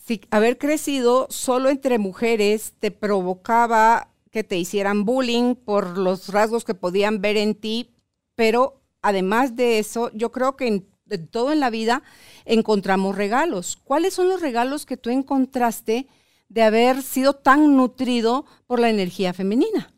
[0.03, 6.63] si haber crecido solo entre mujeres te provocaba que te hicieran bullying por los rasgos
[6.63, 7.93] que podían ver en ti,
[8.35, 10.87] pero además de eso, yo creo que en,
[11.29, 12.01] todo en la vida
[12.45, 13.77] encontramos regalos.
[13.83, 16.07] ¿Cuáles son los regalos que tú encontraste
[16.47, 19.93] de haber sido tan nutrido por la energía femenina?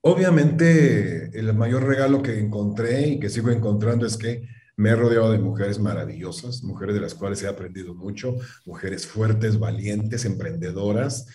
[0.00, 4.42] Obviamente, el mayor regalo que encontré y que sigo encontrando es que
[4.76, 9.58] me he rodeado de mujeres maravillosas, mujeres de las cuales he aprendido mucho, mujeres fuertes,
[9.58, 11.26] valientes, emprendedoras.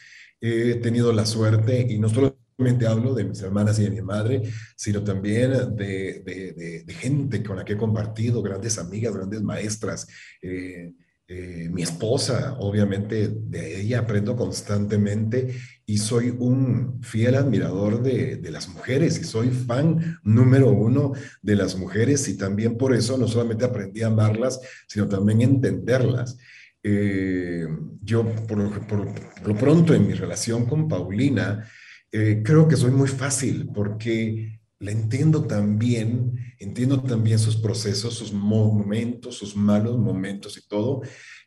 [0.42, 4.44] He tenido la suerte, y no solamente hablo de mis hermanas y de mi madre,
[4.76, 10.08] sino también de, gente con la que he compartido, grandes amigas, grandes maestras.
[10.42, 10.94] Eh,
[11.30, 15.54] eh, mi esposa, obviamente de ella aprendo constantemente
[15.86, 21.12] y soy un fiel admirador de, las mujeres y soy fan número uno
[21.42, 26.38] de las mujeres y también por eso no solamente aprendí a amarlas, sino también entenderlas.
[26.82, 27.68] Eh,
[28.02, 31.68] yo por, lo pronto en mi relación con Paulina,
[32.10, 38.32] eh, creo que soy muy fácil porque la entiendo también, entiendo también sus procesos, sus
[38.32, 41.02] momentos, sus malos momentos y todo,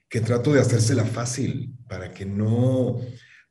[0.08, 3.00] que trato de hacérsela fácil para que no,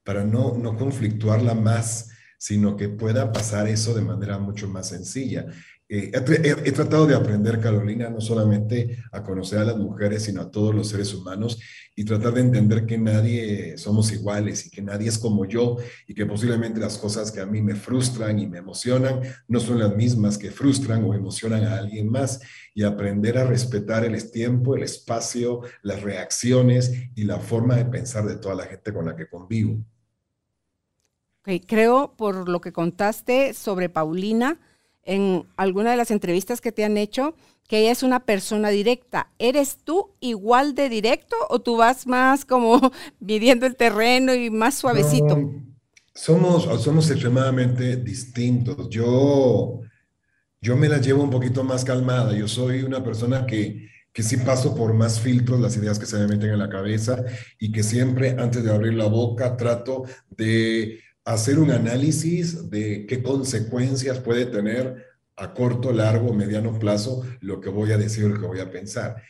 [0.03, 5.45] para no, no conflictuarla más, sino que pueda pasar eso de manera mucho más sencilla.
[5.91, 10.51] Eh, he, tratado de aprender, Carolina, no solamente a conocer a las mujeres, sino a
[10.51, 11.59] todos los seres humanos
[11.95, 16.13] y tratar de entender que nadie somos iguales y que nadie es como yo y
[16.13, 19.95] que posiblemente las cosas que a mí me frustran y me emocionan no son las
[19.95, 22.39] mismas que frustran o emocionan a alguien más
[22.75, 28.27] y aprender a respetar el tiempo, el espacio, las reacciones y la forma de pensar
[28.27, 29.83] de toda la gente con la que convivo.
[31.65, 34.59] creo por lo que contaste sobre Paulina,
[35.03, 37.35] en alguna de las entrevistas que te han hecho
[37.67, 39.31] que ella es una persona directa.
[39.37, 44.75] ¿Eres tú igual de directo o tú vas más como midiendo el terreno y más
[44.75, 45.37] suavecito?
[46.19, 48.89] somos, somos extremadamente distintos.
[48.89, 49.81] Yo,
[50.59, 52.33] yo me la llevo un poquito más calmada.
[52.35, 56.17] Yo soy una persona que, que sí paso por más filtros las ideas que se
[56.17, 57.23] me meten en la cabeza
[57.57, 63.21] y que siempre antes de abrir la boca trato de hacer un análisis de qué
[63.21, 65.05] consecuencias puede tener
[65.35, 69.21] a corto, largo, mediano plazo lo que voy a decir, lo que voy a pensar.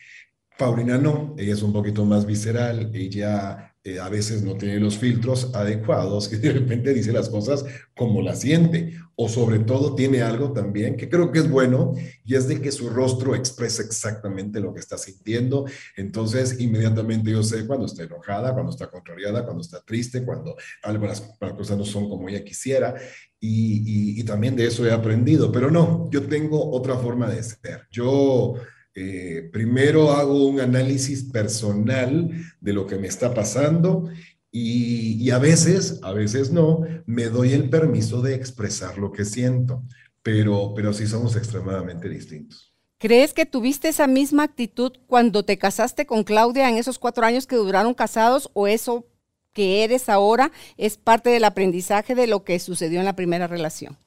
[0.58, 5.52] Paulina no, ella es un poquito más visceral, ella a veces no tiene los filtros
[5.56, 8.93] adecuados y de repente dice las cosas como las siente.
[9.15, 12.71] O sobre todo tiene algo también que creo que es bueno y es de que
[12.71, 15.65] su rostro expresa exactamente lo que está sintiendo.
[15.97, 21.21] Entonces inmediatamente yo sé cuando está enojada, cuando está contrariada, cuando está triste, cuando algunas
[21.39, 22.95] cosas no son como ella quisiera.
[23.41, 25.52] Y, y también de eso he aprendido.
[25.52, 27.88] Pero no, yo tengo otra forma de ser.
[27.91, 28.56] Yo
[28.95, 34.10] eh, primero hago un análisis personal de lo que me está pasando
[34.52, 39.84] y, a veces, a veces no, me doy el permiso de expresar lo que siento,
[40.23, 42.73] pero, pero sí somos extremadamente distintos.
[42.97, 47.47] ¿Crees que tuviste esa misma actitud cuando te casaste con Claudia en esos cuatro años
[47.47, 49.06] que duraron casados o eso
[49.54, 53.97] que eres ahora es parte del aprendizaje de lo que sucedió en la primera relación?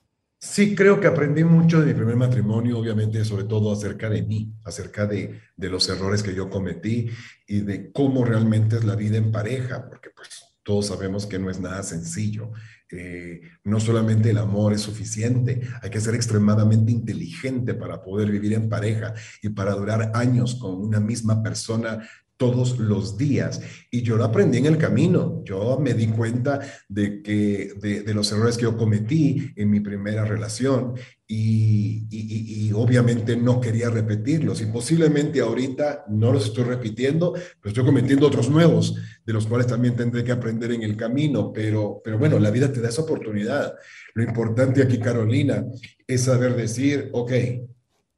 [0.45, 4.53] Sí, creo que aprendí mucho de mi primer matrimonio, obviamente, sobre todo acerca de mí,
[4.65, 7.09] acerca de, los errores que yo cometí
[7.47, 10.29] y de cómo realmente es la vida en pareja, porque pues
[10.65, 12.51] todos sabemos que no es nada sencillo.
[12.91, 18.55] Eh, no solamente el amor es suficiente, hay que ser extremadamente inteligente para poder vivir
[18.55, 22.01] en pareja y para durar años con una misma persona
[22.43, 23.61] todos los días.
[23.89, 25.45] Y yo lo aprendí en el camino.
[25.45, 30.25] Yo me di cuenta de, que, de, los errores que yo cometí en mi primera
[30.25, 30.95] relación
[31.29, 34.61] y, obviamente no quería repetirlos.
[34.61, 39.69] Y posiblemente ahorita no los estoy repitiendo, pero estoy cometiendo otros nuevos, de los cuales
[39.69, 41.53] también tendré que aprender en el camino.
[41.53, 43.75] Pero, pero bueno, la vida te da esa oportunidad.
[44.15, 45.65] Lo importante aquí, Carolina,
[46.09, 47.33] es saber decir, ok,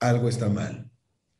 [0.01, 0.93] algo está mal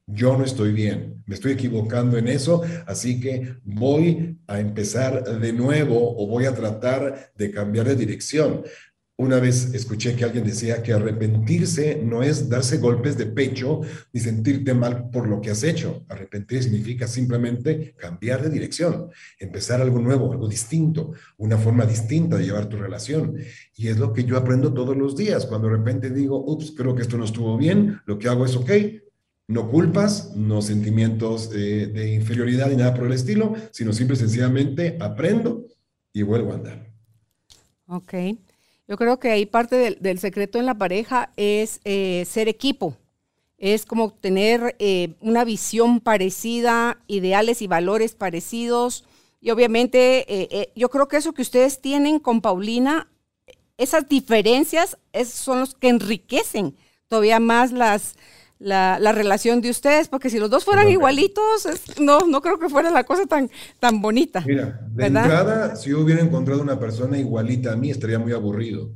[0.07, 5.53] yo no estoy bien, me estoy equivocando en eso, así que voy a empezar de
[5.53, 8.63] nuevo o voy a tratar de cambiar de dirección.
[9.17, 14.19] Una vez escuché que alguien decía que arrepentirse no es darse golpes de pecho ni
[14.19, 16.05] sentirte mal por lo que has hecho.
[16.09, 22.47] Arrepentir significa simplemente cambiar de dirección, empezar algo nuevo, algo distinto, una forma distinta de
[22.47, 23.37] llevar tu relación.
[23.77, 25.47] Y es lo que yo aprendo todos los días.
[25.47, 28.57] Cuando de repente digo, ups, creo que esto no estuvo bien, lo que hago es,
[28.57, 28.71] ok,
[29.47, 34.97] no culpas, no sentimientos de, inferioridad ni nada por el estilo, sino simple y sencillamente
[35.01, 35.67] aprendo
[36.13, 36.87] y vuelvo a andar.
[37.87, 38.15] Ok.
[38.87, 42.97] Yo creo que ahí parte del, secreto en la pareja es eh, ser equipo.
[43.57, 49.05] Es como tener eh, una visión parecida, ideales y valores parecidos.
[49.41, 53.09] Y obviamente eh, yo creo que eso que ustedes tienen con Paulina,
[53.77, 56.77] esas diferencias son los que enriquecen
[57.09, 58.17] todavía más las,
[58.65, 61.69] la, relación de ustedes, porque si los dos fueran igualitos,
[62.01, 64.43] no, no creo que fuera la cosa tan, tan bonita.
[64.47, 68.91] Mira, de entrada, si yo hubiera encontrado una persona igualita a mí, estaría muy aburrido.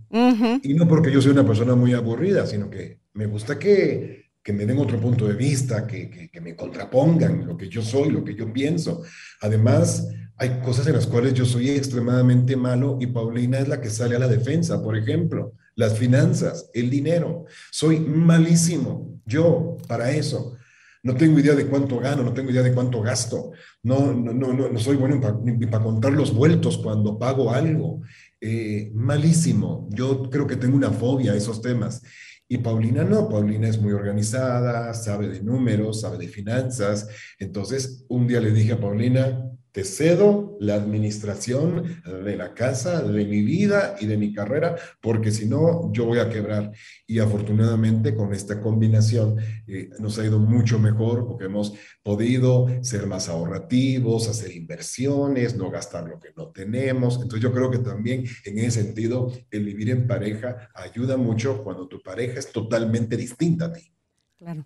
[0.62, 4.52] Y no porque yo soy una persona muy aburrida, sino que me gusta que, que
[4.52, 8.10] me den otro punto de vista, que, que, que me contrapongan lo que yo soy,
[8.10, 9.02] lo que yo pienso.
[9.42, 13.90] Además, hay cosas en las cuales yo soy extremadamente malo y Paulina es la que
[13.90, 17.44] sale a la defensa, por ejemplo las finanzas, el dinero.
[17.70, 20.56] Soy malísimo yo para eso.
[21.02, 23.52] No tengo idea de cuánto gano, no tengo idea de cuánto gasto.
[23.84, 28.02] No, no, no, no, soy bueno ni para contar los vueltos cuando pago algo.
[28.40, 29.88] Eh, malísimo.
[29.90, 32.02] Yo creo que tengo una fobia a esos temas.
[32.48, 37.06] Y Paulina no, Paulina es muy organizada, sabe de números, sabe de finanzas.
[37.38, 43.24] Entonces, un día le dije a Paulina, te cedo la administración de la casa, de
[43.24, 46.72] mi vida y de mi carrera, porque si no, yo voy a quebrar.
[47.06, 53.06] Y afortunadamente con esta combinación eh, nos ha ido mucho mejor porque hemos podido ser
[53.06, 57.14] más ahorrativos, hacer inversiones, no gastar lo que no tenemos.
[57.14, 61.88] Entonces yo creo que también en ese sentido el vivir en pareja ayuda mucho cuando
[61.88, 63.92] tu pareja es totalmente distinta a ti.
[64.38, 64.64] Claro.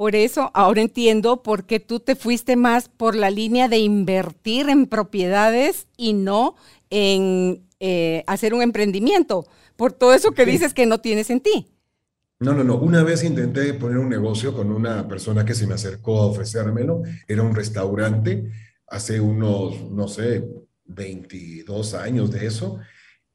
[0.00, 4.70] Por eso ahora entiendo por qué tú te fuiste más por la línea de invertir
[4.70, 6.56] en propiedades y no
[6.88, 11.66] en eh, hacer un emprendimiento, por todo eso que dices que no tienes en ti.
[12.38, 12.78] No, no, no.
[12.78, 17.02] Una vez intenté poner un negocio con una persona que se me acercó a ofrecérmelo.
[17.28, 18.50] Era un restaurante
[18.86, 20.48] hace unos, no sé,
[20.86, 22.78] 22 años de eso.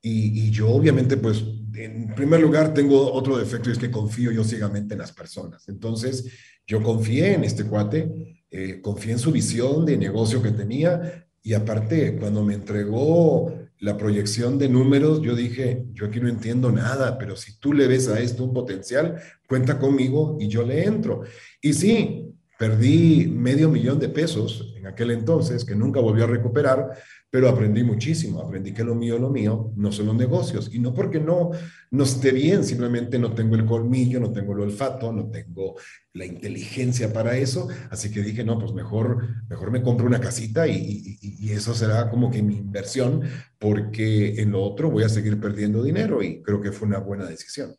[0.02, 1.44] Y, y yo obviamente pues
[1.78, 5.68] en primer lugar, tengo otro defecto y es que confío yo ciegamente en las personas.
[5.68, 6.26] Entonces,
[6.68, 11.54] yo confié en este cuate, eh, confié en su visión de negocio que tenía y
[11.54, 17.20] aparte, cuando me entregó la proyección de números, yo dije, yo aquí no entiendo nada,
[17.20, 21.22] pero si tú le ves a esto un potencial, cuenta conmigo y yo le entro.
[21.62, 26.98] Y sí, perdí medio millón de pesos en aquel entonces, que nunca volví a recuperar,
[27.36, 30.94] pero aprendí muchísimo, aprendí que lo mío, lo mío, no son los negocios, y no
[30.94, 31.52] porque no,
[31.92, 35.76] no esté bien, simplemente no tengo el colmillo, no tengo el olfato, no tengo
[36.14, 40.66] la inteligencia para eso, así que dije, no, pues mejor, mejor me compro una casita
[40.66, 43.24] y, y eso será como que mi inversión,
[43.60, 47.26] porque en lo otro voy a seguir perdiendo dinero, y creo que fue una buena
[47.26, 47.76] decisión.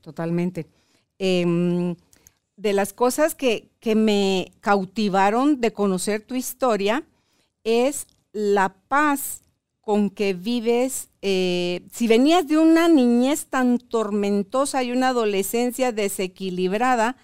[0.00, 0.64] Totalmente.
[1.18, 1.94] Em,
[2.56, 7.04] de las cosas que, que me cautivaron de conocer tu historia,
[7.66, 9.42] es la paz
[9.80, 11.10] con que vives.
[11.20, 17.16] Eh, si venías de una niñez tan tormentosa y una adolescencia desequilibrada,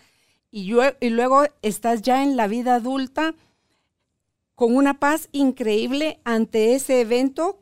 [0.50, 3.34] y, y luego estás ya en la vida adulta
[4.54, 7.58] con una paz increíble ante ese evento,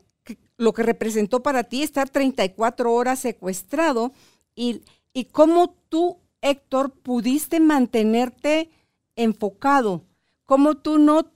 [0.57, 4.11] lo que representó para ti estar 34 horas secuestrado,
[4.55, 4.81] y,
[5.13, 8.69] y cómo tú, Héctor, pudiste mantenerte
[9.15, 10.03] enfocado,
[10.45, 11.30] cómo tú no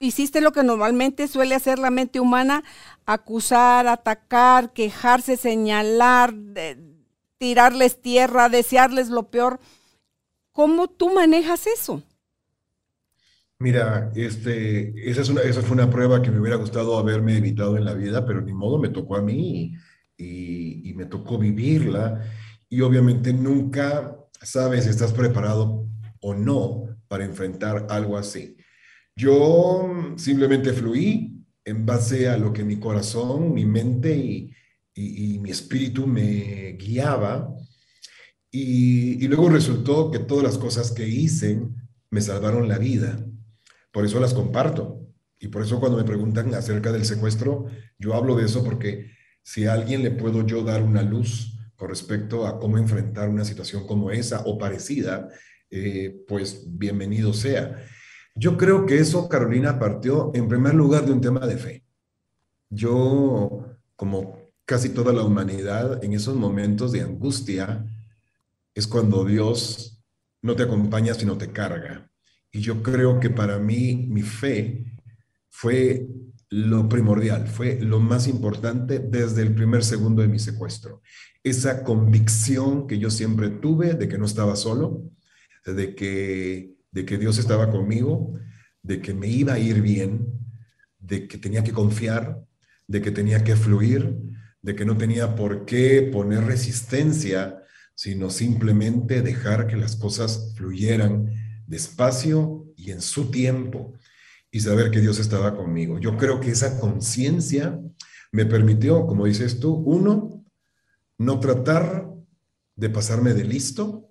[0.00, 2.64] hiciste lo que normalmente suele hacer la mente humana,
[3.06, 6.34] acusar, atacar, quejarse, señalar,
[7.38, 9.60] tirarles tierra, desearles lo peor.
[10.52, 12.02] ¿Cómo tú manejas eso?
[13.58, 17.84] Mira, este, esa, es una, fue una prueba que me hubiera gustado haberme evitado en
[17.84, 19.74] la vida, pero ni modo me tocó a mí
[20.16, 22.24] y me tocó vivirla.
[22.70, 25.86] Y obviamente nunca sabes si estás preparado
[26.20, 28.56] o no para enfrentar algo así.
[29.20, 36.06] Yo simplemente fluí en base a lo que mi corazón, mi mente y, mi espíritu
[36.06, 37.54] me guiaba.
[38.50, 41.60] Y, luego resultó que todas las cosas que hice
[42.08, 43.22] me salvaron la vida.
[43.92, 45.06] Por eso las comparto.
[45.38, 47.66] Y por eso cuando me preguntan acerca del secuestro,
[47.98, 49.10] yo hablo de eso porque
[49.42, 53.44] si a alguien le puedo yo dar una luz con respecto a cómo enfrentar una
[53.44, 55.28] situación como esa o parecida,
[55.70, 57.84] eh, pues bienvenido sea.
[58.34, 61.84] Yo creo que eso, Carolina, partió en primer lugar de un tema de fe.
[62.68, 63.66] Yo,
[63.96, 67.84] como casi toda la humanidad, en esos momentos de angustia,
[68.74, 70.00] es cuando Dios
[70.42, 72.10] no te acompaña, sino te carga.
[72.52, 74.84] Y yo creo que para mí, mi fe
[75.48, 76.08] fue
[76.48, 81.02] lo primordial, fue lo más importante desde el primer segundo de mi secuestro.
[81.44, 85.04] Esa convicción que yo siempre tuve de que no estaba solo,
[85.64, 88.34] de que de que Dios estaba conmigo,
[88.82, 90.26] de que me iba a ir bien,
[90.98, 92.42] de que tenía que confiar,
[92.86, 94.16] de que tenía que fluir,
[94.62, 97.62] de que no tenía por qué poner resistencia,
[97.94, 101.30] sino simplemente dejar que las cosas fluyeran
[101.66, 103.94] despacio y en su tiempo
[104.50, 105.98] y saber que Dios estaba conmigo.
[105.98, 107.80] Yo creo que esa conciencia
[108.32, 110.44] me permitió, como dices tú, uno,
[111.18, 112.10] no tratar
[112.74, 114.09] de pasarme de listo,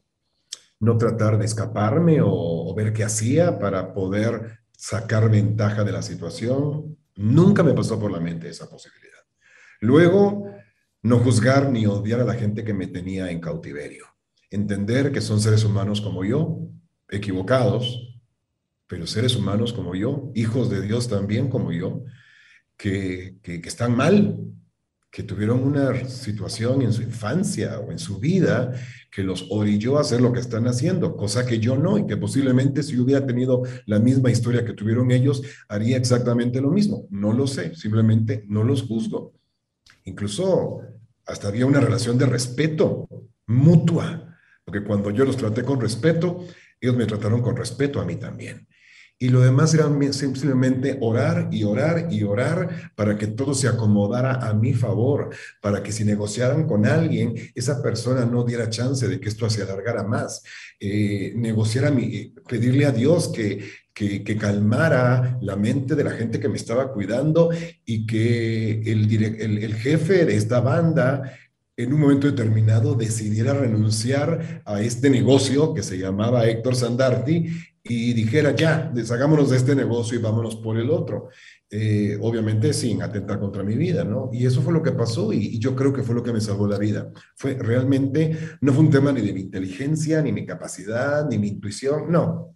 [0.79, 6.97] no tratar de escaparme o, ver qué hacía para poder sacar ventaja de la situación.
[7.15, 9.19] Nunca me pasó por la mente esa posibilidad.
[9.81, 10.53] Luego,
[11.01, 14.05] no juzgar ni odiar a la gente que me tenía en cautiverio.
[14.49, 16.59] Entender que son seres humanos como yo,
[17.09, 18.21] equivocados,
[18.87, 22.03] pero seres humanos como yo, hijos de Dios también como yo,
[22.77, 24.37] que, que, que están mal,
[25.11, 28.73] que tuvieron una situación en su infancia o en su vida
[29.11, 32.17] que los orilló a hacer lo que están haciendo, cosa que yo no, y que
[32.17, 37.07] posiblemente si hubiera tenido la misma historia que tuvieron ellos, haría exactamente lo mismo.
[37.09, 39.33] No lo sé, simplemente no los juzgo.
[40.05, 40.81] Incluso
[41.25, 43.07] hasta había una relación de respeto
[43.47, 46.45] mutua, porque cuando yo los traté con respeto,
[46.79, 48.68] ellos me trataron con respeto a mí también
[49.21, 54.35] y lo demás era simplemente orar y orar y orar para que todo se acomodara
[54.35, 55.29] a mi favor,
[55.61, 59.63] para que si negociaran con alguien, esa persona no diera chance de que esto se
[59.63, 60.41] alargara más.
[60.79, 63.59] Eh, negociar mi, pedirle a Dios que,
[63.93, 67.49] que, calmara la mente de la gente que me estaba cuidando
[67.83, 71.33] y que el, el, el jefe de esta banda
[71.79, 77.47] en un momento determinado decidiera renunciar a este negocio que se llamaba Héctor Sandarti
[77.89, 81.29] y dijera, ya, deshagámonos de este negocio y vámonos por el otro.
[81.71, 84.29] Eh, obviamente sin atentar contra mi vida, ¿no?
[84.31, 86.67] Y eso fue lo que pasó y, yo creo que fue lo que me salvó
[86.67, 87.11] la vida.
[87.35, 91.47] Fue realmente, no fue un tema ni de mi inteligencia, ni mi capacidad, ni mi
[91.47, 92.55] intuición, no.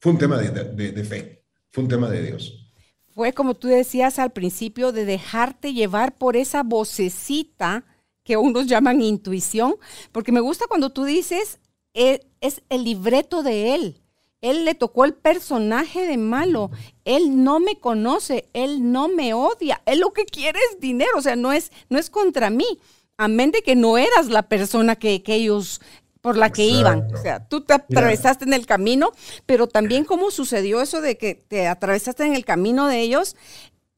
[0.00, 2.70] Fue un tema de, de fe, fue un tema de Dios.
[3.14, 7.86] Fue como tú decías al principio, de dejarte llevar por esa vocecita
[8.22, 9.76] que unos llaman intuición,
[10.12, 11.60] porque me gusta cuando tú dices,
[11.94, 14.03] eh, es el libreto de él
[14.44, 16.70] él le tocó el personaje de malo.
[17.06, 19.80] Él no me conoce, él no me odia.
[19.86, 22.78] Él lo que quiere es dinero, o sea, no es, no es contra mí.
[23.16, 25.80] Amén de que no eras la persona que, ellos
[26.20, 27.08] por la que iban.
[27.14, 29.12] O sea, tú te atravesaste en el camino,
[29.46, 33.36] pero también cómo sucedió eso de que te atravesaste en el camino de ellos.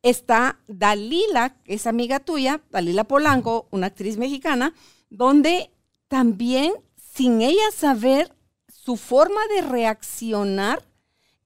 [0.02, 4.74] está Dalila, que es amiga tuya, Dalila Polanco, una actriz mexicana,
[5.10, 5.72] donde
[6.06, 8.35] también, sin ella saber,
[8.86, 10.80] su forma de reaccionar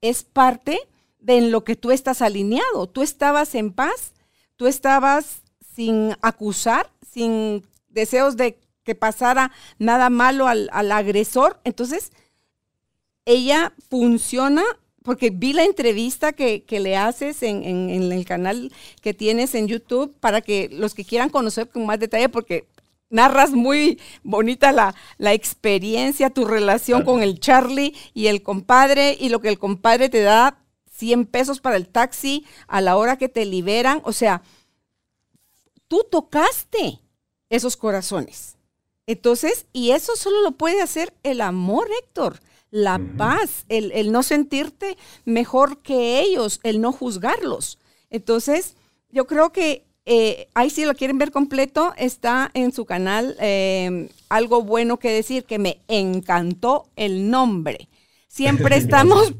[0.02, 0.78] es parte
[1.20, 2.86] de lo que tú estás alineado.
[2.86, 4.12] Tú estabas en paz,
[4.56, 5.40] tú estabas
[5.74, 11.58] sin acusar, sin deseos de que pasara nada malo al, agresor.
[11.64, 12.12] Entonces,
[13.24, 14.62] ella funciona
[15.02, 18.70] porque vi la entrevista que, le haces en, el canal
[19.00, 22.66] que tienes en YouTube para que los que quieran conocer con más detalle, porque
[23.10, 29.28] narras muy bonita la, la experiencia, tu relación con el Charlie y el compadre y
[29.28, 30.58] lo que el compadre te da
[30.90, 34.00] 100 pesos para el taxi a la hora que te liberan.
[34.04, 34.42] O sea,
[35.88, 37.00] tú tocaste
[37.48, 38.56] esos corazones.
[39.06, 42.38] Entonces, y eso solo lo puede hacer el amor, Héctor,
[42.70, 47.78] la paz, el, no sentirte mejor que ellos, el no juzgarlos.
[48.10, 48.76] Entonces,
[49.10, 54.08] yo creo que eh, ahí si lo quieren ver completo, está en su canal em,
[54.28, 57.88] algo bueno que decir, que me encantó el nombre.
[58.26, 59.32] Siempre estamos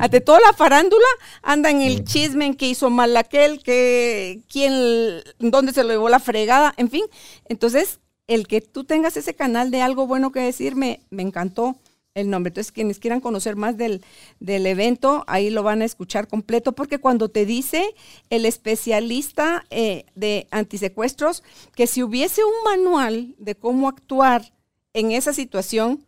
[0.00, 1.06] ante toda la farándula,
[1.42, 6.08] anda en el chisme en que hizo mal aquel, que quién, dónde se lo llevó
[6.08, 7.04] la fregada, en fin.
[7.48, 11.76] Entonces, el que tú tengas ese canal de algo bueno que decirme, me encantó
[12.18, 12.50] el nombre.
[12.50, 14.02] Entonces, quienes quieran conocer más del,
[14.40, 17.94] del, evento, ahí lo van a escuchar completo, porque cuando te dice
[18.30, 21.42] el especialista eh, de antisecuestros
[21.74, 24.52] que si hubiese un manual de cómo actuar
[24.92, 26.04] en esa situación,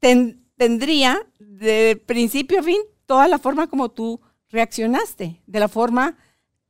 [0.00, 4.20] tendría de principio a fin toda la forma como tú
[4.50, 6.16] reaccionaste, de la forma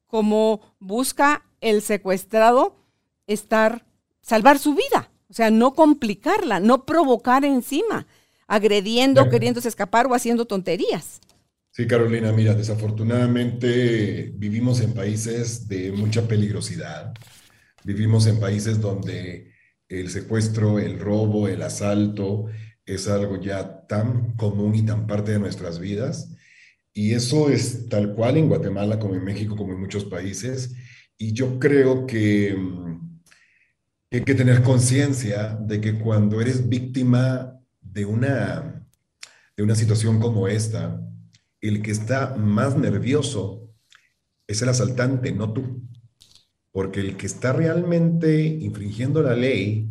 [0.06, 2.76] como busca el secuestrado
[3.26, 3.84] estar
[4.22, 5.10] salvar su vida.
[5.28, 8.06] O sea, no complicarla, no provocar encima,
[8.46, 11.20] agrediendo, queriéndose escapar o haciendo tonterías.
[11.72, 17.12] Sí, Carolina, mira, desafortunadamente vivimos en países de mucha peligrosidad.
[17.84, 19.52] Vivimos en países donde
[19.88, 22.46] el secuestro, el robo, el asalto
[22.86, 26.32] es algo ya tan común y tan parte de nuestras vidas.
[26.94, 30.74] Y eso es tal cual en Guatemala como en México, como en muchos países.
[31.18, 33.20] Y yo creo que mm,
[34.12, 37.55] hay que tener conciencia de que cuando eres víctima
[37.96, 38.86] de una,
[39.56, 41.00] de una situación como esta,
[41.62, 43.74] el que está más nervioso
[44.46, 45.82] es el asaltante, no tú.
[46.72, 49.88] Porque el que está realmente infringiendo la ley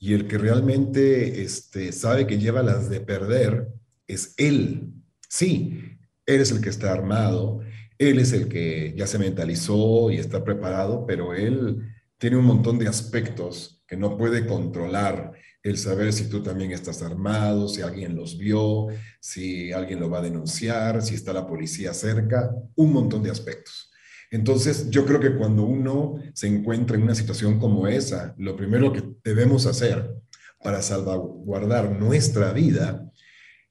[0.00, 3.68] y el que realmente este, sabe que lleva las de perder
[4.08, 4.92] es él.
[5.28, 7.60] Sí, él es el que está armado,
[7.98, 11.86] él es el que ya se mentalizó y está preparado, pero él
[12.18, 15.34] tiene un montón de aspectos que no puede controlar.
[15.62, 18.86] El saber si tú también estás armado, si alguien los vio,
[19.20, 23.90] si alguien lo va a denunciar, si está la policía cerca, un montón de aspectos.
[24.30, 28.92] Entonces, yo creo que cuando uno se encuentra en una situación como esa, lo primero
[28.92, 30.14] que debemos hacer
[30.62, 33.10] para salvaguardar nuestra vida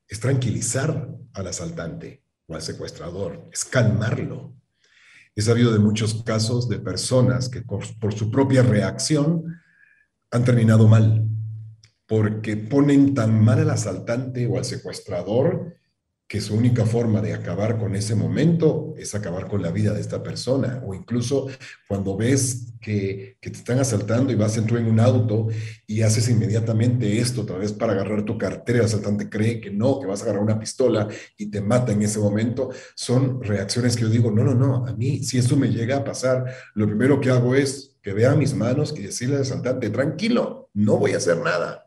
[0.07, 4.57] es tranquilizar al asaltante o al secuestrador, es calmarlo,
[5.37, 9.43] He sabido de muchos casos de personas que por, su propia reacción
[10.31, 11.26] han terminado mal,
[12.07, 15.77] porque ponen tan mal al asaltante o al secuestrador
[16.27, 20.01] que su única forma de acabar con ese momento es acabar con la vida de
[20.01, 20.83] esta persona.
[20.85, 21.47] O incluso
[21.87, 25.47] cuando ves que, te están asaltando y vas tú en un auto
[25.85, 30.01] y haces inmediatamente esto, otra vez para agarrar tu cartera, el asaltante cree que no,
[30.01, 34.01] que vas a agarrar una pistola y te mata en ese momento, son reacciones que
[34.01, 37.21] yo digo, no, no, no, a mí si eso me llega a pasar, lo primero
[37.21, 41.17] que hago es que vea mis manos y decirle al asaltante, tranquilo, no voy a
[41.17, 41.86] hacer nada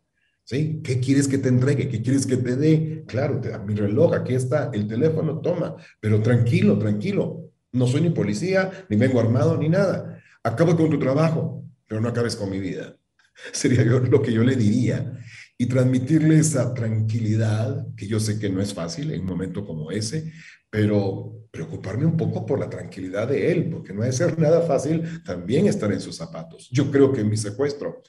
[0.50, 0.80] ¿Sí?
[0.82, 1.88] ¿Qué quieres que te entregue?
[1.88, 3.04] ¿Qué quieres que te dé?
[3.06, 7.52] Claro, te, mi reloj, aquí está, el teléfono, toma, pero tranquilo, tranquilo.
[7.70, 10.20] No soy ni policía, ni vengo armado, ni nada.
[10.42, 12.96] Acabo con tu trabajo, pero no acabes con mi vida.
[13.52, 15.20] Sería lo que yo le diría.
[15.56, 19.92] Y transmitirle esa tranquilidad, que yo sé que no es fácil en un momento como
[19.92, 20.32] ese,
[20.68, 24.62] pero preocuparme un poco por la tranquilidad de él, porque no ha de ser nada
[24.62, 26.68] fácil también estar en sus zapatos.
[26.72, 28.02] Yo creo que en mi secuestro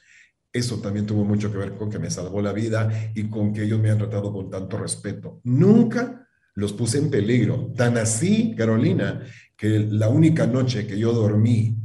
[0.53, 3.63] eso también tuvo mucho que ver con que me salvó la vida y con que
[3.63, 5.39] ellos me han tratado con tanto respeto.
[5.43, 7.71] Nunca los puse en peligro.
[7.75, 9.23] Tan así, Carolina,
[9.55, 11.77] que la única noche que yo dormí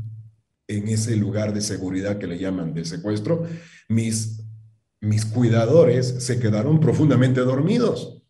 [0.69, 3.47] en ese lugar de seguridad que le llaman de secuestro,
[3.89, 4.43] mis,
[5.01, 8.25] mis cuidadores se quedaron profundamente dormidos.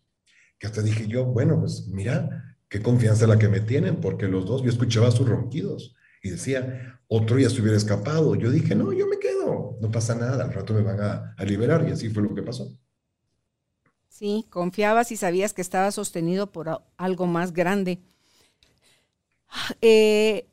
[0.58, 4.44] Que hasta dije yo, bueno, pues mira, qué confianza la que me tienen, porque los
[4.44, 8.34] dos yo escuchaba sus ronquidos y decía, otro ya se hubiera escapado.
[8.34, 9.15] Yo dije, no, yo me
[9.80, 12.68] no pasa nada, al rato me van a, liberar y así fue lo que pasó.
[14.08, 18.00] Sí, confiabas y sabías que estaba sostenido por algo más grande.
[19.80, 20.46] eh,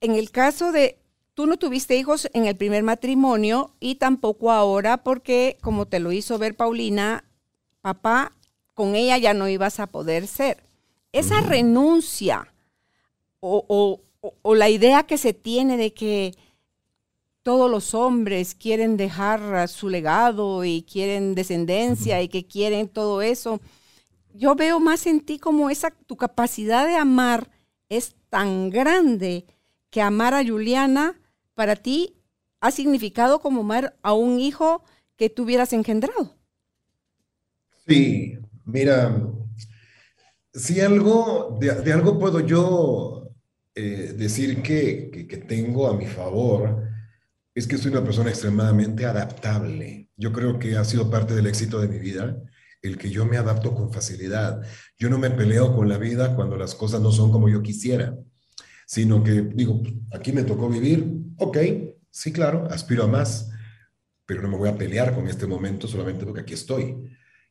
[0.00, 0.98] en el caso de,
[1.34, 6.12] tú no tuviste hijos en el primer matrimonio y tampoco ahora porque, como te lo
[6.12, 7.24] hizo ver Paulina,
[7.80, 8.32] papá,
[8.74, 10.62] con ella ya no ibas a poder ser.
[11.12, 12.52] Esa renuncia
[13.40, 14.00] o,
[14.44, 16.34] la idea que se tiene de que
[17.48, 23.58] todos los hombres quieren dejar su legado y quieren descendencia y que quieren todo eso.
[24.34, 27.48] Yo veo más en ti como esa, tu capacidad de amar
[27.88, 29.46] es tan grande
[29.88, 31.18] que amar a Juliana
[31.54, 32.16] para ti
[32.60, 34.82] ha significado como amar a un hijo
[35.16, 36.36] que tú hubieras engendrado.
[37.86, 38.36] Sí,
[38.66, 39.22] mira,
[40.52, 43.30] si algo, de, algo puedo yo
[43.74, 46.87] eh, decir que, que, tengo a mi favor,
[47.58, 50.10] es que soy una persona extremadamente adaptable.
[50.16, 52.40] Yo creo que ha sido parte del éxito de mi vida
[52.82, 54.62] el que yo me adapto con facilidad.
[54.96, 58.16] Yo no me peleo con la vida cuando las cosas no son como yo quisiera,
[58.86, 59.82] sino que digo,
[60.12, 61.58] aquí me tocó vivir, ok,
[62.10, 63.50] sí, claro, aspiro a más,
[64.24, 66.96] pero no me voy a pelear con este momento solamente porque aquí estoy.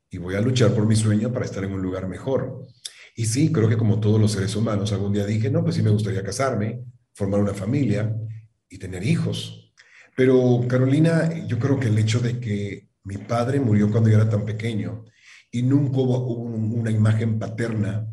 [0.10, 2.66] Y voy a luchar por mi sueño para estar en un lugar mejor.
[3.14, 5.82] Y sí, creo que como todos los seres humanos, algún día dije, no, pues sí
[5.82, 8.16] me gustaría casarme, formar una familia
[8.70, 9.67] y tener hijos.
[10.18, 14.28] Pero Carolina, yo creo que el hecho de que mi padre murió cuando yo era
[14.28, 15.06] tan pequeño
[15.52, 18.08] y nunca hubo una imagen paterna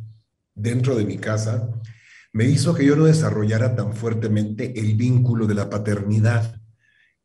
[0.55, 1.71] dentro de mi casa,
[2.35, 6.61] me hizo que yo no desarrollara tan fuertemente el vínculo de la paternidad.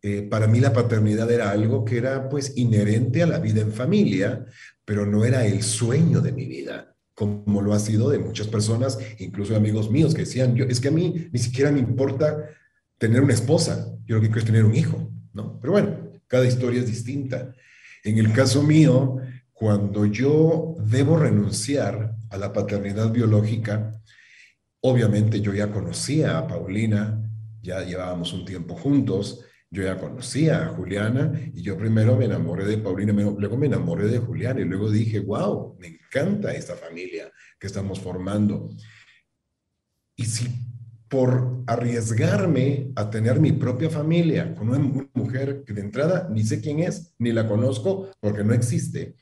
[0.02, 3.74] Eh, para mí la paternidad era algo que era pues inherente a la vida en
[3.74, 4.46] familia,
[4.86, 8.98] pero no era el sueño de mi vida, como lo ha sido de muchas personas,
[9.18, 12.46] incluso amigos míos que decían, yo, es que a mí ni siquiera me importa
[13.00, 15.60] tener una esposa, yo lo que quiero es tener un hijo, ¿no?
[15.60, 17.54] Pero bueno, cada historia es distinta.
[18.04, 19.18] En el caso mío,
[19.54, 23.92] cuando yo debo renunciar a la paternidad biológica,
[24.82, 27.20] obviamente yo ya conocía a Paulina,
[27.62, 32.66] ya llevábamos un tiempo juntos, yo ya conocía a Juliana y yo primero me enamoré
[32.66, 37.32] de Paulina, luego me enamoré de Juliana y luego dije, wow, me encanta esta familia
[37.60, 38.70] que estamos formando.
[40.16, 40.69] Y si
[41.10, 46.62] por arriesgarme a tener mi propia familia con una mujer que de entrada ni sé
[46.62, 49.16] quién es, ni la conozco porque no existe,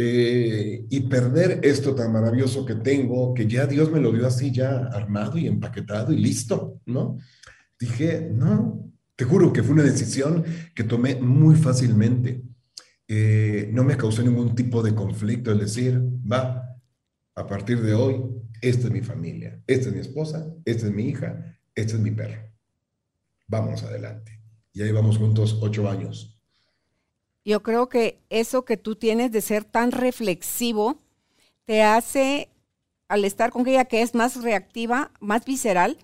[0.00, 4.52] eh, y perder esto tan maravilloso que tengo, que ya Dios me lo dio así
[4.52, 7.18] ya armado y empaquetado y listo, ¿no?
[7.80, 12.42] Dije, no, te juro que fue una decisión que tomé muy fácilmente.
[13.08, 16.00] Eh, no me causó ningún tipo de conflicto el decir,
[16.30, 16.78] va,
[17.34, 18.22] a partir de hoy,
[18.62, 22.10] esta es mi familia, esta es mi esposa, esta es mi hija, este es mi
[22.10, 22.42] perro.
[23.46, 24.40] Vamos adelante.
[24.72, 26.38] Y ahí vamos juntos ocho años.
[27.44, 30.98] Yo creo que eso que tú tienes de ser tan reflexivo
[31.64, 32.50] te hace,
[33.08, 35.98] al estar con ella que es más reactiva, más visceral,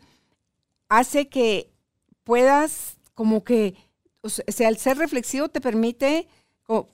[0.88, 1.70] hace que
[2.24, 3.74] puedas como que,
[4.22, 6.28] o sea, al ser reflexivo te permite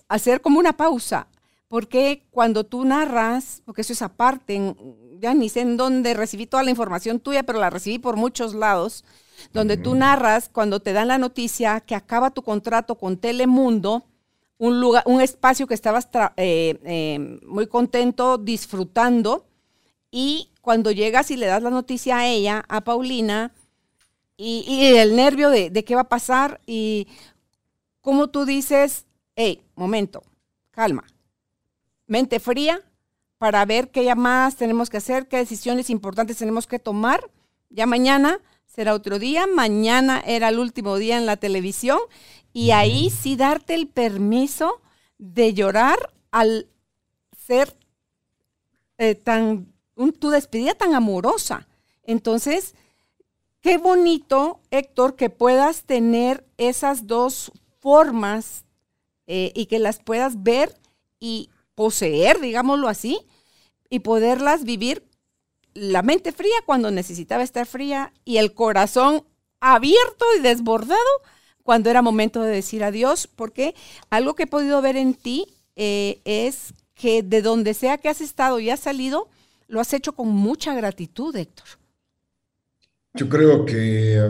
[0.09, 1.29] hacer como una pausa,
[1.71, 4.75] porque cuando tú narras, porque eso es aparte,
[5.21, 8.55] ya ni sé en dónde recibí toda la información tuya, pero la recibí por muchos
[8.55, 9.05] lados,
[9.53, 14.05] donde tú narras cuando te dan la noticia que acaba tu contrato con Telemundo,
[14.59, 19.47] un, lugar, un espacio que estabas eh, eh, muy contento, disfrutando,
[20.11, 23.53] y cuando llegas y le das la noticia a ella, a Paulina,
[24.37, 27.07] y, el nervio de, qué va a pasar y
[28.01, 29.07] cómo tú dices,
[29.37, 30.25] hey, momento,
[30.73, 31.05] calma,
[32.11, 32.83] mente fría
[33.39, 37.31] para ver qué más tenemos que hacer, qué decisiones importantes tenemos que tomar.
[37.71, 41.99] Ya mañana será otro día, mañana era el último día en la televisión
[42.53, 44.83] y ahí sí darte el permiso
[45.17, 46.69] de llorar al
[47.47, 47.77] ser
[48.99, 49.73] eh, tan,
[50.19, 51.67] tu despedida tan amorosa.
[52.03, 52.75] Entonces,
[53.61, 58.65] Qué bonito, Héctor, que puedas tener esas dos formas
[59.27, 60.75] eh, y que las puedas ver
[61.19, 61.51] y
[61.81, 63.21] poseer, digámoslo así,
[63.89, 65.03] y poderlas vivir
[65.73, 69.25] la mente fría cuando necesitaba estar fría y el corazón
[69.61, 70.99] abierto y desbordado
[71.63, 73.75] cuando era momento de decir adiós, porque
[74.11, 78.21] algo que he podido ver en ti eh, es que de donde sea que has
[78.21, 79.31] estado y has salido,
[79.67, 81.67] lo has hecho con mucha gratitud, Héctor.
[83.15, 84.21] Yo creo que,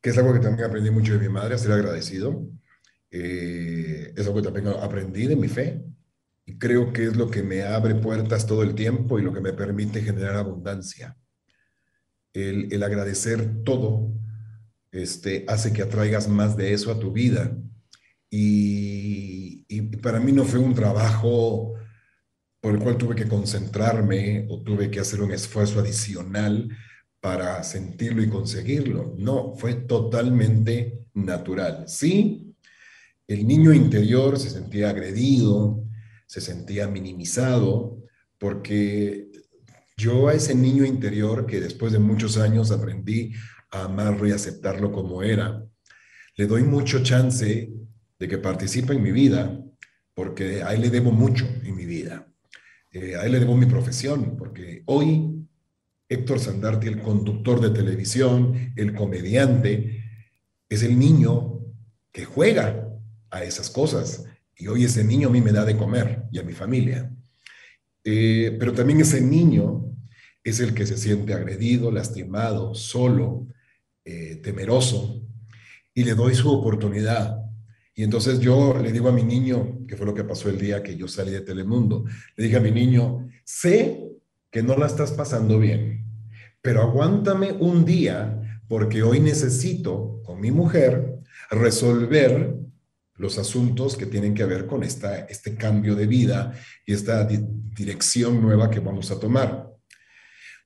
[0.00, 2.40] que, es algo que también aprendí mucho de mi madre, ser agradecido.
[3.10, 5.82] Eh, es algo que también aprendí de mi fe
[6.46, 9.40] y creo que es lo que me abre puertas todo el tiempo y lo que
[9.40, 11.16] me permite generar abundancia.
[12.32, 14.12] El, el agradecer todo
[14.92, 17.56] este, hace que atraigas más de eso a tu vida.
[18.30, 21.74] Y, y para mí no fue un trabajo
[22.60, 26.68] por el cual tuve que concentrarme o tuve que hacer un esfuerzo adicional
[27.20, 29.14] para sentirlo y conseguirlo.
[29.18, 31.88] No, fue totalmente natural.
[31.88, 32.54] Sí,
[33.26, 35.85] el niño interior se sentía agredido,
[36.26, 38.02] se sentía minimizado,
[38.38, 39.30] porque
[39.96, 43.32] yo a ese niño interior que después de muchos años aprendí
[43.70, 45.64] a amarlo y aceptarlo como era,
[46.36, 47.72] le doy mucho chance
[48.18, 49.58] de que participe en mi vida,
[50.14, 52.26] porque a él le debo mucho en mi vida.
[52.92, 55.36] Eh, a él le debo mi profesión, porque hoy
[56.08, 60.04] Héctor Sandarti, el conductor de televisión, el comediante,
[60.68, 61.60] es el niño
[62.12, 62.88] que juega
[63.30, 64.24] a esas cosas.
[64.56, 67.10] Y hoy ese niño a mí me da de comer y a mi familia.
[68.04, 69.92] Eh, pero también ese niño
[70.44, 73.48] es el que se siente agredido, lastimado, solo,
[74.04, 75.26] eh, temeroso,
[75.92, 77.42] y le doy su oportunidad.
[77.94, 80.82] Y entonces yo le digo a mi niño, que fue lo que pasó el día
[80.82, 82.04] que yo salí de Telemundo,
[82.36, 84.10] le dije a mi niño, sé
[84.50, 86.04] que no la estás pasando bien,
[86.60, 91.20] pero aguántame un día porque hoy necesito con mi mujer
[91.50, 92.65] resolver
[93.18, 96.52] los asuntos que tienen que ver con esta, este cambio de vida
[96.84, 99.70] y esta dirección nueva que vamos a tomar.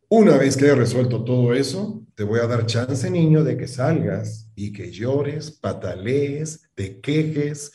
[0.09, 3.69] Una vez que he resuelto todo eso, te voy a dar chance, niño, de que
[3.69, 7.73] salgas y que llores, patalees, te quejes,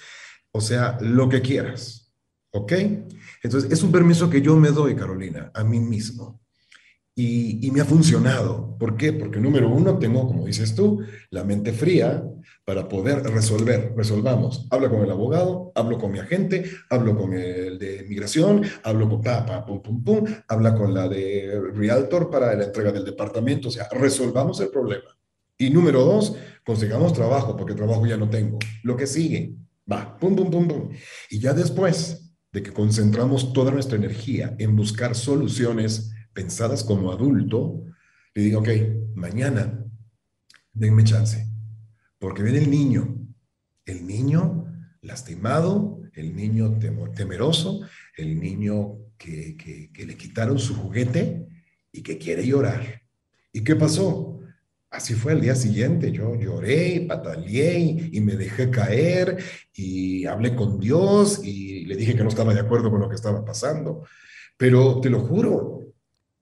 [0.52, 2.14] o sea, lo que quieras.
[2.52, 2.74] ¿Ok?
[3.42, 6.42] Entonces, es un permiso que yo me doy, Carolina, a mí mismo.
[7.18, 8.78] Y, me ha funcionado.
[8.78, 9.14] ¿Por qué?
[9.14, 12.22] Porque número uno, tengo, como dices tú, la mente fría,
[12.66, 13.94] para poder resolver.
[13.96, 14.68] Resolvamos.
[14.70, 19.22] Hablo con el abogado, hablo con mi agente, hablo con el de migración, hablo con
[19.22, 23.70] pa, pa, pum, pum, pum, habla con la de Realtor para la entrega del departamento.
[23.70, 25.18] O sea, resolvamos el problema.
[25.58, 26.36] Y número dos,
[26.66, 28.60] consigamos trabajo, porque trabajo ya no tengo.
[28.84, 29.56] Lo que sigue,
[29.90, 30.90] va, pum, pum, pum, pum.
[31.30, 37.84] Y ya después de que concentramos toda nuestra energía en buscar soluciones pensadas como adulto,
[38.36, 38.70] le digo, ok,
[39.16, 39.84] mañana
[40.72, 41.56] denme chance
[42.26, 43.18] porque viene el niño,
[43.86, 44.66] el niño
[45.02, 46.80] lastimado, el niño
[47.16, 47.82] temeroso,
[48.18, 51.46] el niño que, que, le quitaron su juguete
[51.92, 53.04] y que quiere llorar.
[53.52, 54.40] ¿Y qué pasó?
[54.90, 56.12] Así fue el día siguiente.
[56.12, 59.38] Yo lloré, pataleé y me dejé caer
[59.72, 63.16] y hablé con Dios y le dije que no estaba de acuerdo con lo que
[63.16, 64.04] estaba pasando.
[64.58, 65.85] Pero te lo juro,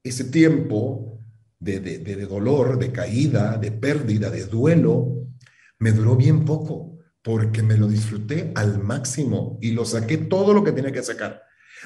[0.04, 1.20] ese tiempo
[1.60, 5.28] de, de, de dolor, de caída, de pérdida, de duelo,
[5.80, 10.64] me duró bien poco porque me lo disfruté al máximo y lo saqué todo lo
[10.64, 11.42] que tenía que sacar.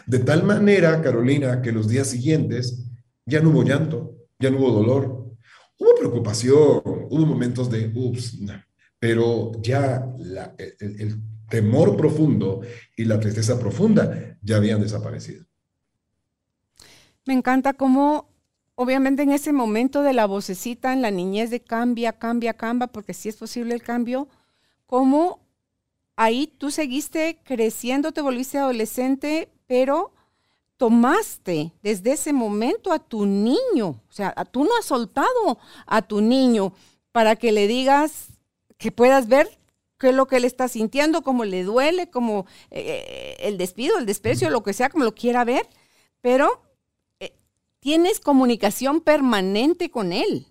[0.06, 2.90] De tal manera, Carolina, que los días siguientes
[3.26, 5.36] ya no hubo llanto, ya no hubo dolor.
[5.80, 8.40] Hubo preocupación, hubo momentos de, ups,
[9.00, 10.08] pero ya
[10.58, 12.62] el, el temor profundo
[12.96, 15.47] y la tristeza profunda ya habían desaparecido.
[17.28, 18.30] Me encanta cómo
[18.76, 23.14] obviamente en ese momento de la vocecita en la niñez de cambia, cambia, cambia, porque
[23.14, 24.30] sí es posible el cambio,
[24.86, 25.40] ¿cómo
[26.16, 30.14] ahí tú seguiste creciendo, te volviste adolescente, pero
[30.78, 35.58] tomaste desde ese momento a tu niño, o sea, tú no has soltado
[35.88, 36.72] a tu niño
[37.12, 38.28] para que le digas,
[38.78, 39.50] que puedas ver
[39.98, 44.06] qué es lo que él está sintiendo, cómo le duele, como eh, el despido, el
[44.06, 45.68] desprecio, lo que sea, como lo quiera ver,
[46.22, 46.67] pero
[47.80, 50.48] tienes comunicación permanente con él.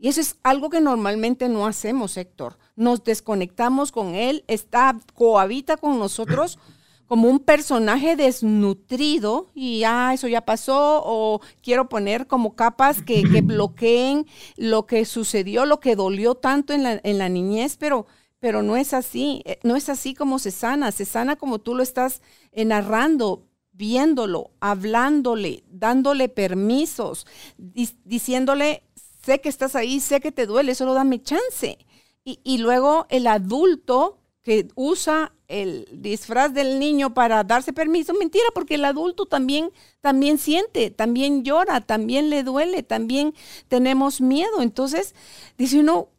[0.00, 2.56] Y eso es algo que normalmente no hacemos, Héctor.
[2.74, 6.58] Nos desconectamos con él, está, cohabita con nosotros
[7.06, 13.22] como un personaje desnutrido y ya eso ya pasó o quiero poner como capas que,
[13.44, 14.26] bloqueen
[14.56, 18.06] lo que sucedió, lo que dolió tanto en la, en la niñez, pero,
[18.38, 21.74] pero no es así, eh, no es así como se sana, se sana como tú
[21.74, 22.22] lo estás
[22.54, 23.49] narrando,
[23.80, 27.26] viéndolo, hablándole, dándole permisos,
[27.56, 28.82] diciéndole,
[29.24, 31.78] sé que estás ahí, sé que te duele, solo dame chance.
[32.22, 38.74] Y, luego el adulto que usa el disfraz del niño para darse permiso, mentira, porque
[38.74, 39.70] el adulto también,
[40.02, 43.34] también siente, también llora, también le duele, también
[43.68, 44.60] tenemos miedo.
[44.60, 45.14] Entonces,
[45.56, 46.10] dice uno,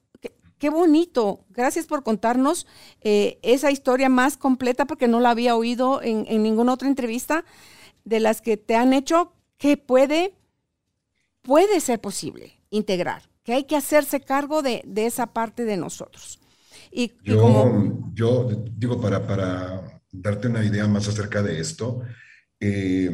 [0.61, 1.43] Qué bonito.
[1.49, 2.67] Gracias por contarnos
[3.01, 7.45] eh, esa historia más completa porque no la había oído en, ninguna otra entrevista
[8.05, 10.35] de las que te han hecho que puede,
[11.41, 16.39] puede ser posible integrar, que hay que hacerse cargo de, esa parte de nosotros.
[16.91, 18.47] Y, yo, yo
[18.77, 22.01] digo, para, para darte una idea más acerca de esto,
[22.59, 23.09] eh,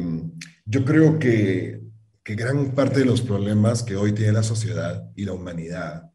[0.66, 1.80] yo creo que,
[2.22, 6.12] que gran parte de los problemas que hoy tiene la sociedad y la humanidad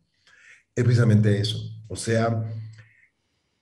[0.75, 1.57] es precisamente eso.
[1.87, 2.43] O sea,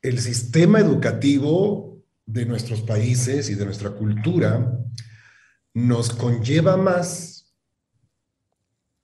[0.02, 4.80] el sistema educativo de nuestros países y de nuestra cultura
[5.74, 7.54] nos conlleva más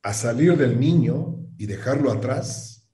[0.01, 2.88] a salir del niño y dejarlo atrás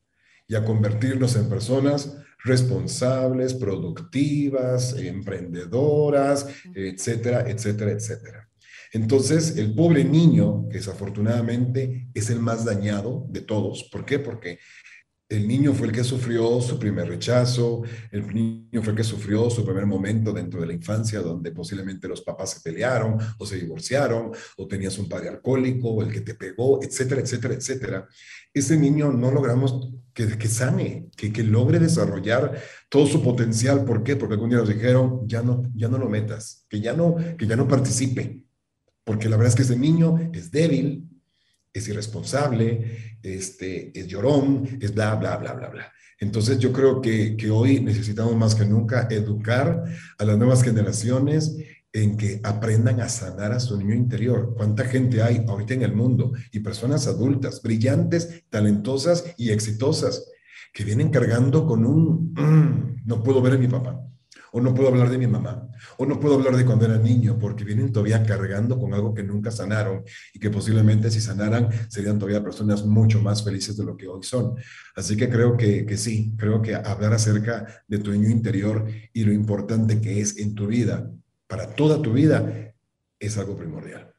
[0.48, 8.50] y a convertirnos en personas responsables, productivas, emprendedoras, etcétera, etcétera, etcétera.
[8.92, 14.20] Entonces, el pobre niño, desafortunadamente es el más dañado de todos, ¿por qué?
[14.20, 14.60] Porque
[15.30, 19.50] el niño fue el que sufrió su primer rechazo, el niño fue el que sufrió
[19.50, 23.56] su primer momento dentro de la infancia donde posiblemente los papás se pelearon o se
[23.56, 28.08] divorciaron o tenías un padre alcohólico o el que te pegó, etcétera, etcétera, etcétera.
[28.54, 33.86] Ese niño no logramos que, que sane, que, que logre desarrollar todo su potencial.
[33.86, 34.16] ¿Por qué?
[34.16, 37.48] Porque algún día nos dijeron, ya no, ya no lo metas, que ya no, que
[37.48, 38.44] ya no participe.
[39.04, 41.10] Porque la verdad es que ese niño es débil,
[41.74, 45.92] es irresponsable, este, es llorón, es bla, bla, bla, bla, bla.
[46.20, 49.84] Entonces yo creo que, que hoy necesitamos más que nunca educar
[50.18, 51.58] a las nuevas generaciones
[51.92, 54.54] en que aprendan a sanar a su niño interior.
[54.56, 56.34] ¿Cuánta gente hay ahorita en el mundo?
[56.52, 60.30] Y personas adultas, brillantes, talentosas y exitosas,
[60.74, 64.04] que vienen cargando con un, mm, no puedo ver a mi papá,
[64.56, 67.40] o no puedo hablar de mi mamá, o no puedo hablar de cuando era niño,
[67.40, 72.20] porque vienen todavía cargando con algo que nunca sanaron y que posiblemente si sanaran serían
[72.20, 74.56] todavía personas mucho más felices de lo que hoy son.
[74.96, 79.24] Así que creo que, que sí, creo que hablar acerca de tu niño interior y
[79.24, 81.10] lo importante que es en tu vida,
[81.48, 82.76] para toda tu vida,
[83.20, 84.13] es algo primordial.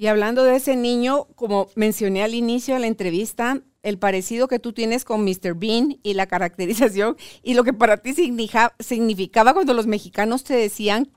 [0.00, 4.58] Y hablando de ese niño, como mencioné al inicio de la entrevista, el parecido que
[4.58, 5.54] tú tienes con Mr.
[5.54, 11.10] Bean y la caracterización y lo que para ti significaba cuando los mexicanos te decían,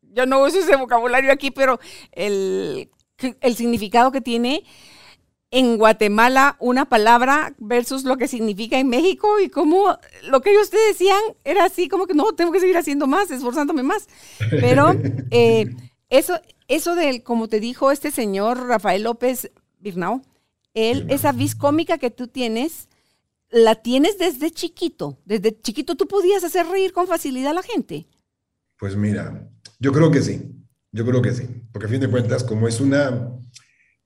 [0.00, 1.80] yo no uso ese vocabulario aquí, pero
[2.12, 2.88] el,
[3.40, 4.62] el significado que tiene
[5.50, 10.70] en Guatemala una palabra versus lo que significa en México y cómo lo que ellos
[10.70, 14.06] te decían era así como que no, tengo que seguir haciendo más, esforzándome más.
[14.60, 14.94] Pero
[15.32, 15.66] eh,
[16.10, 19.50] eso, eso del, como te dijo este señor Rafael López
[19.80, 20.22] Birnau,
[20.74, 22.88] él, esa vis cómica que tú tienes,
[23.50, 25.18] la tienes desde chiquito.
[25.24, 28.06] Desde chiquito tú podías hacer reír con facilidad a la gente.
[28.78, 29.48] Pues mira,
[29.78, 30.42] yo creo que sí.
[30.90, 31.48] Yo creo que sí.
[31.72, 33.30] Porque a fin de cuentas, como es una,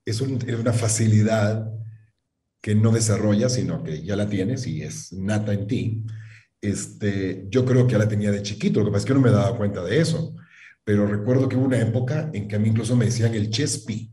[0.05, 1.71] es, una facilidad
[2.61, 6.05] que no desarrollas, sino que ya la tienes y es nata en ti,
[6.61, 8.81] este, yo creo que ya la tenía de chiquito.
[8.81, 10.35] Lo que pasa es que no me daba cuenta de eso.
[10.89, 14.11] Pero recuerdo que hubo una época en que a mí incluso me decían el chespi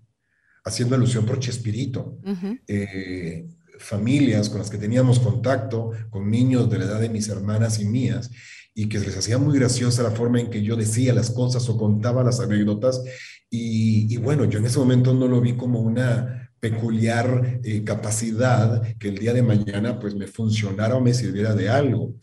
[0.66, 2.20] haciendo alusión por Chespirito.
[2.68, 3.48] Eh,
[3.80, 7.86] familias con las que teníamos contacto, con niños de la edad de mis hermanas y
[7.86, 8.30] mías,
[8.74, 11.78] y que les hacía muy graciosa la forma en que yo decía las cosas o
[11.78, 13.02] contaba las anécdotas.
[13.50, 19.08] Y, bueno, yo en ese momento no lo vi como una peculiar eh, capacidad que
[19.08, 22.16] el día de mañana pues me funcionara o me sirviera de algo.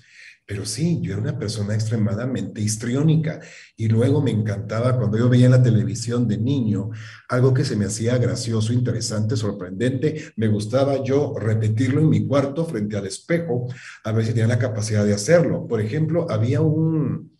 [0.53, 3.41] Pero sí, yo era una persona extremadamente histriónica
[3.75, 6.91] y luego me encantaba cuando yo veía en la televisión de niño
[7.31, 12.67] algo que se me hacía gracioso, interesante, sorprendente, me gustaba yo repetirlo en mi cuarto
[12.67, 13.67] frente al espejo
[14.05, 15.67] a ver si tenía la capacidad de hacerlo.
[15.67, 17.39] Por ejemplo, había un,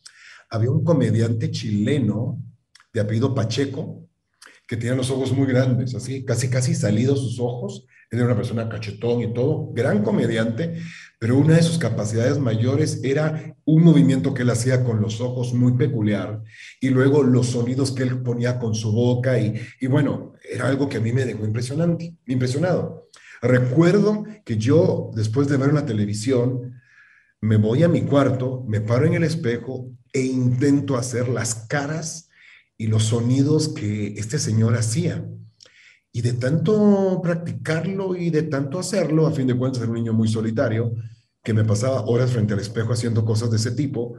[0.49, 2.43] había un comediante chileno
[2.95, 4.09] de apellido Pacheco
[4.73, 7.85] que tenía los ojos muy grandes, así, casi, casi salidos sus ojos.
[8.11, 10.79] Era una persona cachetón y todo, gran comediante,
[11.19, 15.53] pero una de sus capacidades mayores era un movimiento que él hacía con los ojos
[15.53, 16.43] muy peculiar
[16.81, 20.89] y luego los sonidos que él ponía con su boca y, y bueno, era algo
[20.89, 23.11] que a mí me dejó impresionante, impresionado.
[23.43, 26.81] Recuerdo que yo, después de ver la televisión,
[27.43, 32.31] me voy a mi cuarto, me paro en el espejo e intento hacer las caras
[32.83, 35.25] y los sonidos que este señor hacía.
[36.11, 40.13] Y de tanto practicarlo y de tanto hacerlo, a fin de cuentas era un niño
[40.13, 40.93] muy solitario,
[41.45, 44.17] que me pasaba horas frente al espejo haciendo cosas de ese tipo,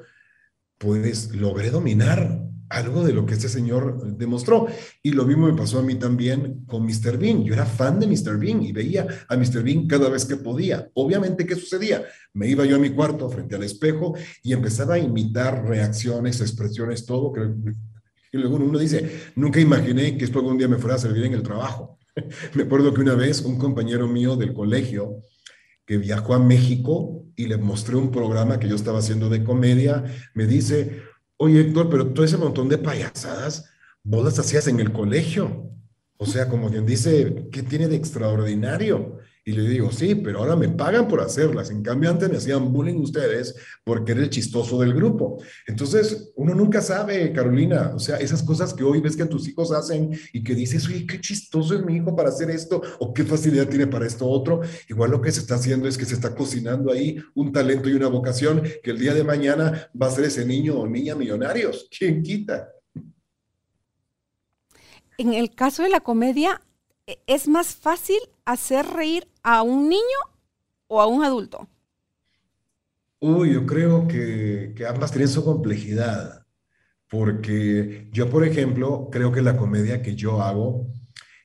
[0.78, 4.68] pues logré dominar algo de lo que este señor demostró.
[5.02, 7.18] Y lo mismo me pasó a mí también con Mr.
[7.18, 7.44] Bean.
[7.44, 8.40] Yo era fan de Mr.
[8.40, 9.62] Bean y veía a Mr.
[9.62, 10.90] Bean cada vez que podía.
[10.94, 12.06] Obviamente, ¿qué sucedía?
[12.32, 17.06] Me iba yo a mi cuarto frente al espejo y empezaba a imitar reacciones, expresiones,
[17.06, 17.34] todo.
[18.34, 21.36] Y luego uno dice, nunca imaginé que esto algún día me fuera a servir en
[21.36, 22.00] el trabajo.
[22.56, 25.22] me acuerdo que una vez un compañero mío del colegio
[25.86, 30.04] que viajó a México y le mostré un programa que yo estaba haciendo de comedia,
[30.34, 31.04] me dice,
[31.38, 33.70] oye Héctor, pero todo ese montón de payasadas,
[34.04, 35.70] vos las hacías en el colegio.
[36.18, 39.20] O sea, como quien dice, ¿qué tiene de extraordinario?
[39.46, 41.70] Y le digo, sí, pero ahora me pagan por hacerlas.
[41.70, 45.44] En cambio, antes me hacían bullying ustedes porque era el chistoso del grupo.
[45.68, 49.74] Entonces, uno nunca sabe, Carolina, o sea, esas cosas que hoy ves que tus hijos
[49.74, 53.26] hacen y que dices, oye, qué chistoso es mi hijo para hacer esto o qué
[53.26, 54.62] facilidad tiene para esto otro.
[54.88, 57.94] Igual lo que se está haciendo es que se está cocinando ahí un talento y
[57.94, 61.90] una vocación que el día de mañana va a ser ese niño o niña millonarios.
[61.98, 62.70] ¿Quién quita?
[65.18, 66.62] en el caso de la comedia,
[67.08, 70.20] ¿e-, ¿es más fácil hacer reír a un niño
[70.88, 71.68] o a un adulto?
[73.20, 76.46] Uy, yo creo que, que ambas tienen su complejidad,
[77.10, 80.88] porque yo, por ejemplo, creo que la comedia que yo hago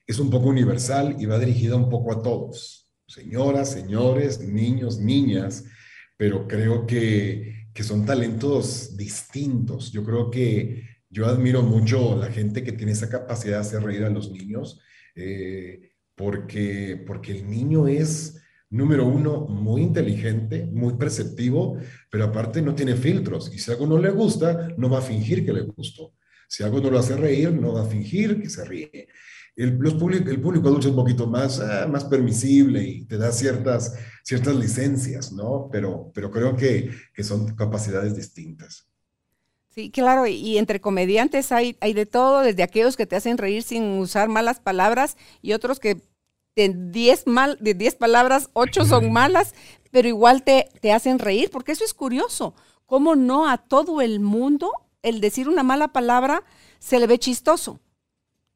[0.07, 5.65] es un poco universal y va dirigida un poco a todos, señoras, señores, niños, niñas,
[6.17, 9.93] pero creo que, que son talentos distintos.
[9.93, 14.05] Yo creo que yo admiro mucho la gente que tiene esa capacidad de hacer reír
[14.05, 14.81] a los niños,
[15.15, 15.88] eh,
[16.19, 21.79] porque, porque el niño es número uno, muy inteligente, muy perceptivo,
[22.11, 23.51] pero aparte no tiene filtros.
[23.55, 26.13] Y si algo no le gusta, no va a fingir que le gustó.
[26.49, 29.09] Si algo no lo hace reír, no va a fingir que se ríe.
[29.55, 33.33] El, los el público adulto es un poquito más, ah, más permisible y te da
[33.33, 35.69] ciertas, ciertas licencias, ¿no?
[35.73, 38.89] Pero, pero creo que, que son capacidades distintas.
[39.79, 43.63] Sí, claro, y entre comediantes hay, hay de todo, desde aquellos que te hacen reír
[43.63, 46.03] sin usar malas palabras y otros que
[46.57, 49.55] de 10 mal, de diez palabras, 8 son malas,
[49.93, 52.57] pero igual te, te hacen reír, porque eso es curioso.
[52.87, 54.73] ¿Cómo no a todo el mundo
[55.03, 56.43] el decir una mala palabra
[56.81, 57.79] se le ve chistoso?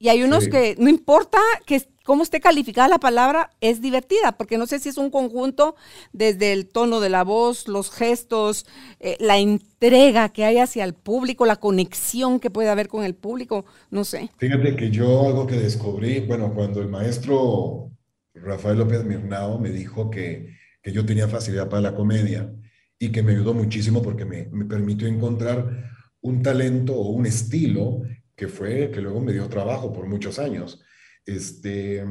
[0.03, 4.59] Y hay unos que no importa que cómo esté calificada la palabra, es divertida, porque
[4.59, 5.77] no sé si es un conjunto
[6.13, 8.67] desde el tono de la voz, los gestos,
[8.99, 13.15] eh, la entrega que hay hacia el público, la conexión que puede haber con el
[13.15, 14.29] público, no sé.
[14.39, 17.93] Fíjate que yo algo que descubrí, bueno, cuando el maestro
[18.35, 20.49] Rafael López Mirnao me dijo que,
[20.83, 22.53] que yo tenía facilidad para la comedia
[22.99, 28.03] y que me ayudó muchísimo porque me, me permitió encontrar un talento o un estilo
[28.43, 30.81] que fue que luego me dio trabajo por muchos años.
[31.25, 32.05] Este,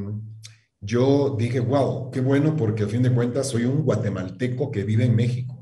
[0.79, 5.03] yo dije, wow, qué bueno porque a fin de cuentas soy un guatemalteco que vive
[5.03, 5.61] en México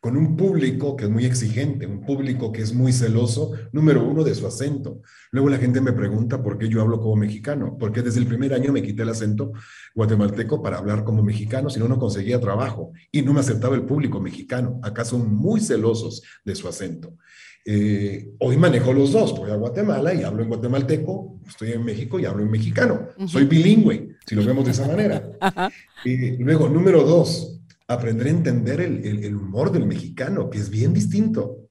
[0.00, 4.22] con un público que es muy exigente, un público que es muy celoso, número uno,
[4.22, 5.02] de su acento.
[5.32, 8.54] Luego la gente me pregunta por qué yo hablo como mexicano, porque desde el primer
[8.54, 9.52] año me quité el acento
[9.94, 13.86] guatemalteco para hablar como mexicano, si no, no conseguía trabajo y no me aceptaba el
[13.86, 14.78] público mexicano.
[14.84, 17.16] Acá son muy celosos de su acento.
[17.64, 22.18] Eh, hoy manejo los dos, voy a Guatemala y hablo en guatemalteco, estoy en México
[22.18, 23.08] y hablo en mexicano.
[23.26, 25.32] Soy bilingüe, si lo vemos de esa manera.
[26.04, 31.67] Eh, luego, número dos, aprender a entender el, humor del mexicano, que es bien distinto.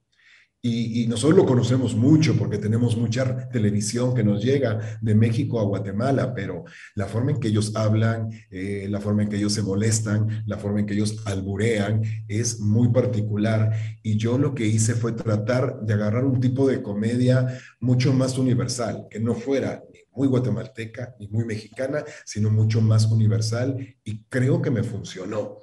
[0.68, 5.64] Y, nosotros lo conocemos mucho porque tenemos mucha televisión que nos llega de México a
[5.64, 6.66] Guatemala, pero
[6.96, 10.58] la forma en que ellos hablan, eh, la forma en que ellos se molestan, la
[10.58, 13.72] forma en que ellos alburean es muy particular.
[14.04, 17.48] Y yo lo que hice fue tratar de agarrar un tipo de comedia
[17.80, 23.06] mucho más universal, que no fuera ni muy guatemalteca ni muy mexicana, sino mucho más
[23.06, 25.60] universal y creo que me funcionó.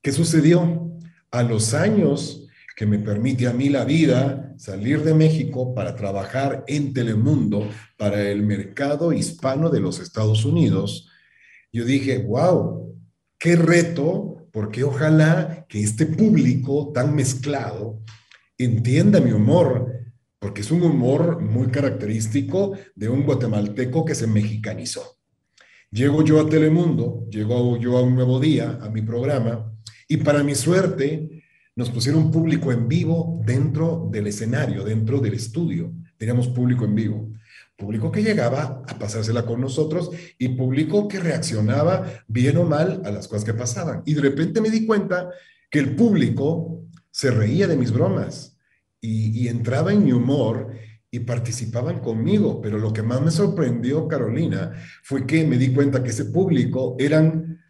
[0.00, 0.92] ¿Qué sucedió?
[1.32, 2.45] A los años
[2.76, 7.66] que me permite a mí la vida salir de México para trabajar en Telemundo
[7.96, 11.08] para el mercado hispano de los Estados Unidos,
[11.72, 12.94] yo dije, wow,
[13.38, 18.02] qué reto, porque ojalá que este público tan mezclado
[18.58, 19.90] entienda mi humor,
[20.38, 25.16] porque es un humor muy característico de un guatemalteco que se mexicanizó.
[25.90, 29.72] Llego yo a Telemundo, llego yo a un nuevo día, a mi programa,
[30.08, 31.35] y para mi suerte,
[31.76, 35.92] nos pusieron público en vivo dentro del escenario, dentro del estudio.
[36.16, 37.32] Teníamos público en vivo.
[37.76, 43.10] Público que llegaba a pasársela con nosotros y público que reaccionaba bien o mal a
[43.10, 44.02] las cosas que pasaban.
[44.06, 45.28] Y de repente me di cuenta
[45.70, 48.56] que el público se reía de mis bromas
[48.98, 50.72] y, entraba en mi humor
[51.10, 52.62] y participaban conmigo.
[52.62, 54.72] Pero lo que más me sorprendió, Carolina,
[55.02, 57.60] fue que me di cuenta que ese público eran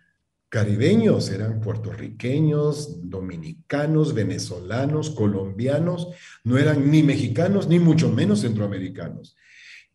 [0.48, 6.08] caribeños, eran puertorriqueños, dominicanos, venezolanos, colombianos,
[6.44, 9.36] no eran ni mexicanos ni mucho menos centroamericanos.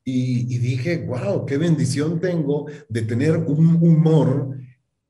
[0.03, 4.57] Y, dije, wow, qué bendición tengo de tener un humor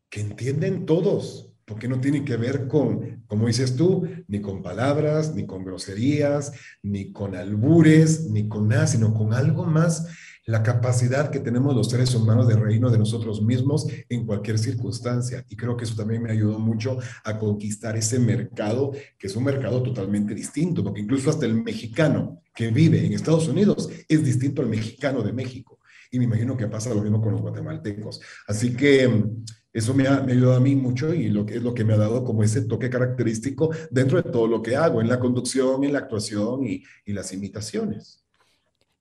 [0.10, 5.34] que entienden todos, porque no tiene que ver con, como dices tú, ni con palabras,
[5.34, 6.52] ni con groserías,
[6.84, 10.08] ni con albures, ni con nada, sino con algo más
[10.46, 15.46] la capacidad que tenemos los seres humanos de reírnos de nosotros mismos en cualquier circunstancia.
[15.50, 19.44] Y creo que eso también me ayudó mucho a conquistar ese mercado, que es un
[19.44, 24.62] mercado totalmente distinto, porque incluso hasta el mexicano que vive en Estados Unidos es distinto
[24.62, 25.80] al mexicano de México.
[26.10, 28.20] Y me imagino que pasa lo mismo con los guatemaltecos.
[28.48, 31.74] Así que mm, eso me ha, ayudado a mí mucho y lo que es lo
[31.74, 35.08] que me ha dado como ese toque característico dentro de todo lo que hago, en
[35.08, 38.21] la conducción, en la actuación y, y las imitaciones.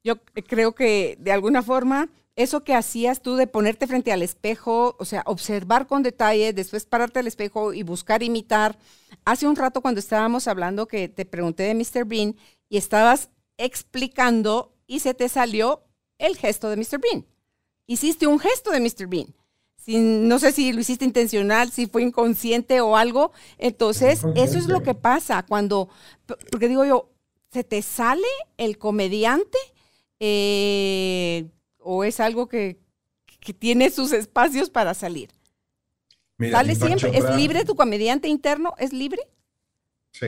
[0.03, 0.16] Yo
[0.48, 5.05] creo que de alguna forma eso que hacías tú de ponerte frente al espejo, o
[5.05, 8.78] sea, observar con detalle, después pararte al espejo y buscar imitar.
[9.24, 12.07] Hace un rato cuando estábamos hablando que te pregunté de Mr.
[12.07, 12.36] Bean
[12.68, 13.28] y estabas
[13.59, 15.82] explicando y se te salió
[16.18, 16.98] el gesto de Mr.
[17.01, 17.26] Bean.
[17.86, 19.07] Hiciste un gesto de Mr.
[19.07, 19.34] Bean.
[19.76, 23.32] Sin, no sé si lo hiciste intencional, si fue inconsciente o algo.
[23.59, 25.88] Entonces, eso es lo que pasa cuando,
[26.51, 27.11] porque digo yo,
[27.51, 29.59] ¿se te sale el comediante?
[30.20, 31.48] Eh,
[31.78, 32.78] ¿O es algo que,
[33.58, 35.30] tiene sus espacios para salir?
[36.38, 37.16] ¿Sale siempre?
[37.16, 38.74] ¿Es libre tu comediante interno?
[38.78, 39.22] ¿Es libre?
[40.12, 40.26] Sí.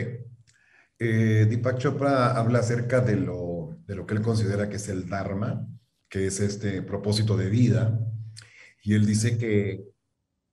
[0.99, 5.09] Eh, Deepak Chopra habla acerca de lo, de lo que él considera que es el
[5.09, 5.69] Dharma,
[6.09, 8.01] que es este propósito de vida.
[8.83, 9.85] Y él dice que,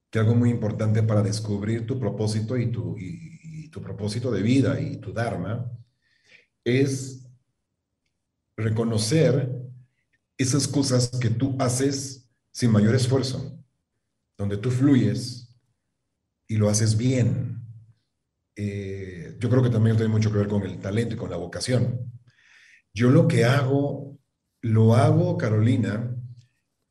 [0.10, 4.80] que algo muy importante para descubrir tu propósito y tu, y tu propósito de vida
[4.82, 5.72] y tu Dharma
[6.64, 7.29] es
[8.60, 9.52] reconocer
[10.38, 13.58] esas cosas que tú haces sin mayor esfuerzo,
[14.38, 15.56] donde tú fluyes
[16.48, 17.62] y lo haces bien.
[18.56, 21.38] Eh, yo creo que también tiene mucho que ver con el talento y con la
[21.38, 22.12] vocación.
[22.94, 24.20] Yo lo que hago,
[24.62, 26.16] lo hago, Carolina,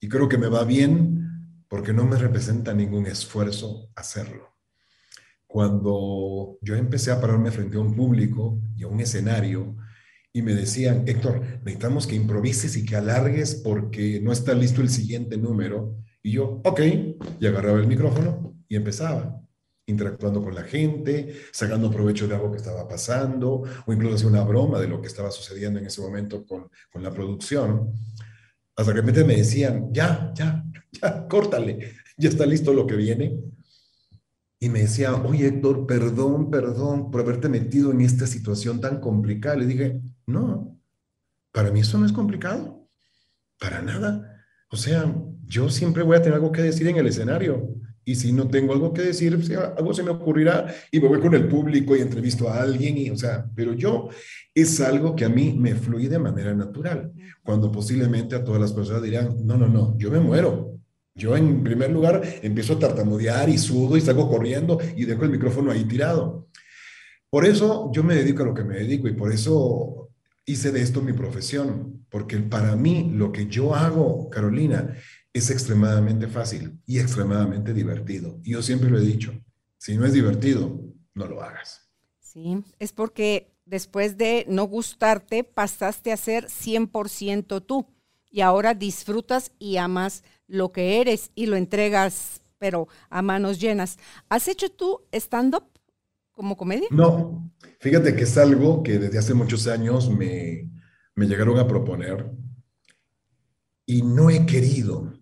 [0.00, 4.56] y creo que me va bien porque no me representa ningún esfuerzo hacerlo.
[5.46, 9.76] Cuando yo empecé a pararme frente a un público y a un escenario,
[10.32, 14.90] y me decían, Héctor, necesitamos que improvises y que alargues porque no está listo el
[14.90, 15.96] siguiente número.
[16.22, 16.80] Y yo, ok,
[17.40, 19.40] y agarraba el micrófono y empezaba,
[19.86, 24.44] interactuando con la gente, sacando provecho de algo que estaba pasando, o incluso hacía una
[24.44, 27.92] broma de lo que estaba sucediendo en ese momento con, con la producción.
[28.76, 33.40] Hasta que repente me decían, ya, ya, ya, córtale, ya está listo lo que viene.
[34.60, 39.56] Y me decía, oye Héctor, perdón, perdón por haberte metido en esta situación tan complicada.
[39.56, 40.78] Le dije, no,
[41.52, 42.86] para mí eso no es complicado,
[43.58, 44.44] para nada.
[44.70, 45.10] O sea,
[45.46, 47.74] yo siempre voy a tener algo que decir en el escenario.
[48.04, 49.38] Y si no tengo algo que decir,
[49.76, 52.98] algo se me ocurrirá y me voy con el público y entrevisto a alguien.
[52.98, 54.10] Y, o sea, pero yo
[54.54, 57.12] es algo que a mí me fluye de manera natural.
[57.42, 60.78] Cuando posiblemente a todas las personas dirán, no, no, no, yo me muero.
[61.14, 65.30] Yo en primer lugar empiezo a tartamudear y sudo y salgo corriendo y dejo el
[65.30, 66.48] micrófono ahí tirado.
[67.30, 69.97] Por eso yo me dedico a lo que me dedico y por eso
[70.48, 74.96] hice de esto mi profesión, porque para mí lo que yo hago, Carolina,
[75.32, 78.40] es extremadamente fácil y extremadamente divertido.
[78.42, 79.32] Y yo siempre lo he dicho,
[79.76, 80.80] si no es divertido,
[81.14, 81.90] no lo hagas.
[82.20, 87.86] Sí, es porque después de no gustarte, pasaste a ser 100% tú
[88.30, 93.98] y ahora disfrutas y amas lo que eres y lo entregas, pero a manos llenas.
[94.30, 95.77] ¿Has hecho tú stand-up
[96.38, 96.86] como comedia?
[96.92, 97.48] No,
[97.80, 100.70] Fíjate que es algo que desde hace muchos años me,
[101.16, 102.30] llegaron a proponer
[103.84, 105.12] y no he querido.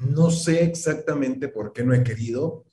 [0.00, 2.66] No sé exactamente por qué no he querido.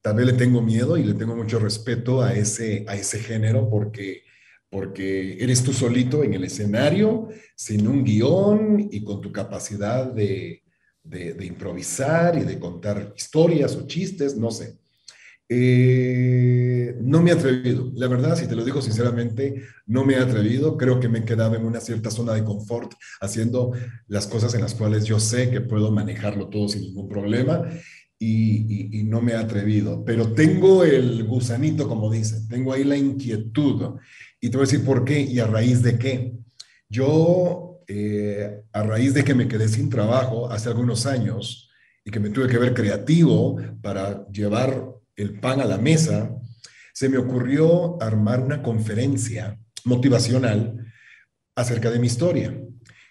[0.00, 3.68] Tal vez le tengo miedo y le tengo mucho respeto a ese, a ese género
[3.68, 4.22] porque,
[4.68, 10.62] porque eres tú solito en el escenario, sin un guion y con tu capacidad de,
[11.02, 14.78] de improvisar y de contar historias o chistes, no sé.
[15.50, 20.18] Eh, no me he atrevido, la verdad, si te lo digo sinceramente, no me he
[20.18, 20.76] atrevido.
[20.76, 23.72] Creo que me he quedado en una cierta zona de confort haciendo
[24.08, 27.62] las cosas en las cuales yo sé que puedo manejarlo todo sin ningún problema
[28.18, 30.04] y, no me he atrevido.
[30.04, 33.96] Pero tengo el gusanito, como dicen, tengo ahí la inquietud
[34.40, 36.34] y te voy a decir por qué y a raíz de qué.
[36.88, 41.70] Yo, eh, a raíz de que me quedé sin trabajo hace algunos años
[42.04, 46.30] y que me tuve que ver creativo para llevar el pan a la mesa,
[46.94, 50.86] se me ocurrió armar una conferencia motivacional
[51.56, 52.56] acerca de mi historia.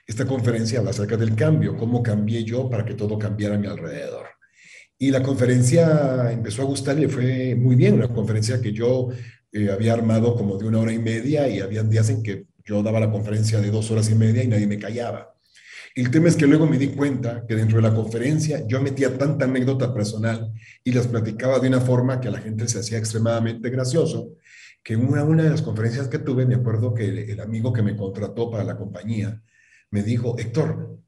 [0.05, 3.67] Esta conferencia habla acerca del cambio, cómo cambié yo para que todo cambiara a mi
[3.67, 4.25] alrededor.
[4.97, 9.09] Y la conferencia empezó a gustar y fue muy bien, una conferencia que yo
[9.51, 12.81] eh, había armado como de una hora y media y habían días en que yo
[12.83, 15.36] daba la conferencia de dos horas y media y nadie me callaba.
[15.97, 19.17] El tema es que luego me di cuenta que dentro de la conferencia yo metía
[19.17, 20.53] tanta anécdota personal
[20.83, 24.35] y las platicaba de una forma que a la gente se hacía extremadamente gracioso,
[24.83, 27.81] que en una, una de las conferencias que tuve, me acuerdo que el, amigo que
[27.81, 29.41] me contrató para la compañía
[29.89, 30.99] me dijo, Héctor,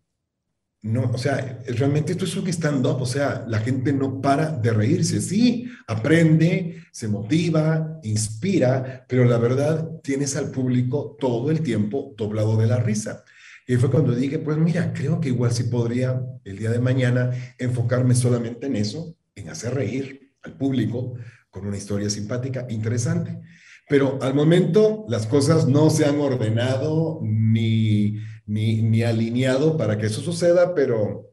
[0.82, 4.74] no, o sea, realmente esto es un stand-up, o sea, la gente no para de
[4.74, 12.16] reírse, sí, aprende, se motiva, inspira, pero la verdad tienes al público todo el tiempo
[12.18, 13.24] doblado de la risa.
[13.70, 17.30] Y fue cuando dije, pues mira, creo que igual sí podría el día de mañana
[17.60, 21.14] enfocarme solamente en eso, en hacer reír al público
[21.52, 23.40] con una historia simpática, interesante.
[23.88, 28.18] Pero al momento las cosas no se han ordenado ni,
[28.48, 31.30] ni, alineado para que eso suceda, pero,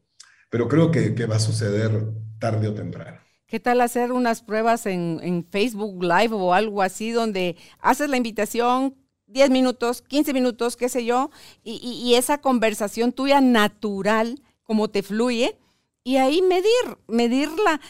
[0.51, 2.05] pero creo que, que, va a suceder
[2.37, 3.17] tarde o temprano.
[3.47, 8.17] ¿Qué tal hacer unas pruebas en, en Facebook Live o algo así donde haces la
[8.17, 8.93] invitación,
[9.27, 11.29] 10 minutos, 15 minutos, qué sé yo,
[11.63, 15.57] y, esa conversación tuya natural, como te fluye,
[16.03, 17.49] y ahí medir, medir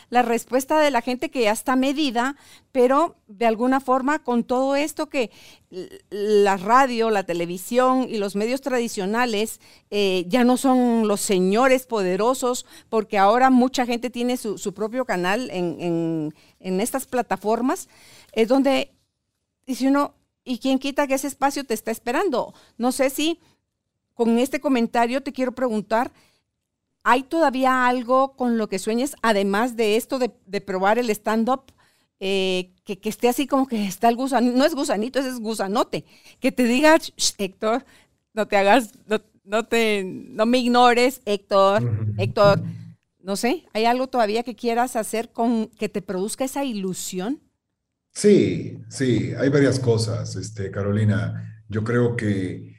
[0.10, 2.36] la, respuesta de la gente que ya está medida,
[2.72, 5.30] pero de alguna forma con todo esto que
[6.10, 9.62] la radio, la televisión y los medios tradicionales
[9.92, 15.06] eh, ya no son los señores poderosos, porque ahora mucha gente tiene su, su propio
[15.06, 17.88] canal en, en, en, estas plataformas,
[18.32, 18.96] es donde
[19.68, 20.16] dice uno,
[20.48, 22.54] ¿y quién quita que ese espacio te está esperando?
[22.78, 23.40] No sé si
[24.14, 26.12] con este comentario te quiero preguntar,
[27.10, 31.72] ¿Hay todavía algo con lo que sueñes, además de esto de, probar el stand-up,
[32.20, 36.04] eh, que, esté así como que está el gusanito, no es gusanito, es gusanote,
[36.42, 36.98] que te diga,
[37.38, 37.86] Héctor,
[38.34, 38.92] no te hagas,
[39.46, 42.62] no, te, no me ignores, Héctor, Héctor,
[43.22, 47.40] no sé, ¿hay algo todavía que quieras hacer con que te produzca esa ilusión?
[48.18, 51.64] Sí, sí, hay varias cosas, este, Carolina.
[51.70, 52.76] Yo creo que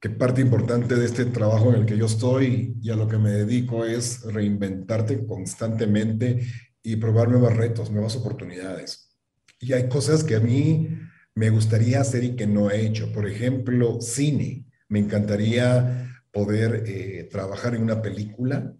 [0.00, 3.18] que parte importante de este trabajo en el que yo estoy y a lo que
[3.18, 6.40] me dedico es reinventarte constantemente
[6.82, 9.14] y probar nuevos retos, nuevas oportunidades.
[9.58, 10.88] Y hay cosas que a mí
[11.34, 13.12] me gustaría hacer y que no he hecho.
[13.12, 14.64] Por ejemplo, cine.
[14.88, 18.74] Me encantaría poder eh, trabajar en una película,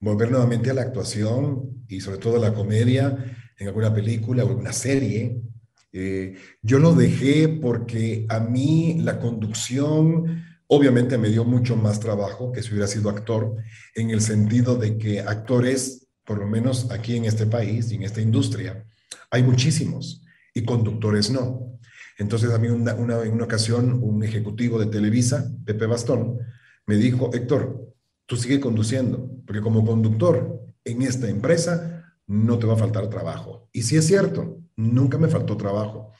[0.00, 3.16] volver nuevamente a la actuación y sobre todo a la comedia
[3.58, 5.40] en alguna película o una serie.
[5.92, 12.52] Eh, yo lo dejé porque a mí la conducción Obviamente me dio mucho más trabajo
[12.52, 13.56] que si hubiera sido actor,
[13.94, 18.02] en el sentido de que actores, por lo menos aquí en este país y en
[18.02, 18.84] esta industria,
[19.30, 20.22] hay muchísimos
[20.52, 21.78] y conductores no.
[22.18, 26.38] Entonces a mí una, en una ocasión un ejecutivo de Televisa, Pepe Bastón,
[26.84, 27.94] me dijo, Héctor,
[28.26, 31.97] tú sigue conduciendo, porque como conductor en esta empresa
[32.28, 33.68] no te va a faltar trabajo.
[33.72, 36.12] Y sí es cierto, nunca me faltó trabajo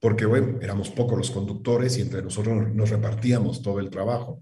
[0.00, 4.40] porque bueno, éramos pocos los conductores y entre nosotros nos repartíamos todo el trabajo.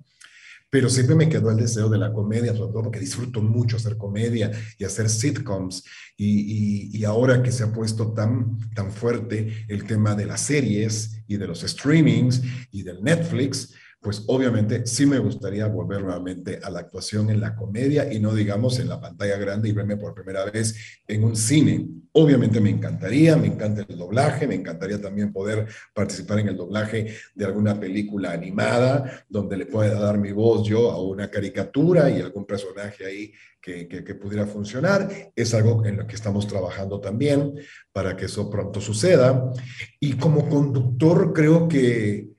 [0.68, 3.96] Pero siempre me quedó el deseo de la comedia, sobre todo porque disfruto mucho hacer
[3.96, 5.84] comedia y hacer sitcoms.
[6.16, 11.36] Y, ahora que se ha puesto tan, tan fuerte el tema de las series y
[11.36, 13.74] de los streamings y del Netflix,
[14.06, 18.32] pues obviamente sí me gustaría volver nuevamente a la actuación en la comedia y no
[18.32, 20.76] digamos en la pantalla grande y verme por primera vez
[21.08, 21.88] en un cine.
[22.12, 27.16] Obviamente me encantaría, me encanta el doblaje, me encantaría también poder participar en el doblaje
[27.34, 32.20] de alguna película animada donde le pueda dar mi voz yo a una caricatura y
[32.20, 35.32] algún personaje ahí que, que, que, pudiera funcionar.
[35.34, 37.54] Es algo en lo que estamos trabajando también
[37.90, 39.50] para que eso pronto suceda.
[39.98, 42.35] Y como conductor creo que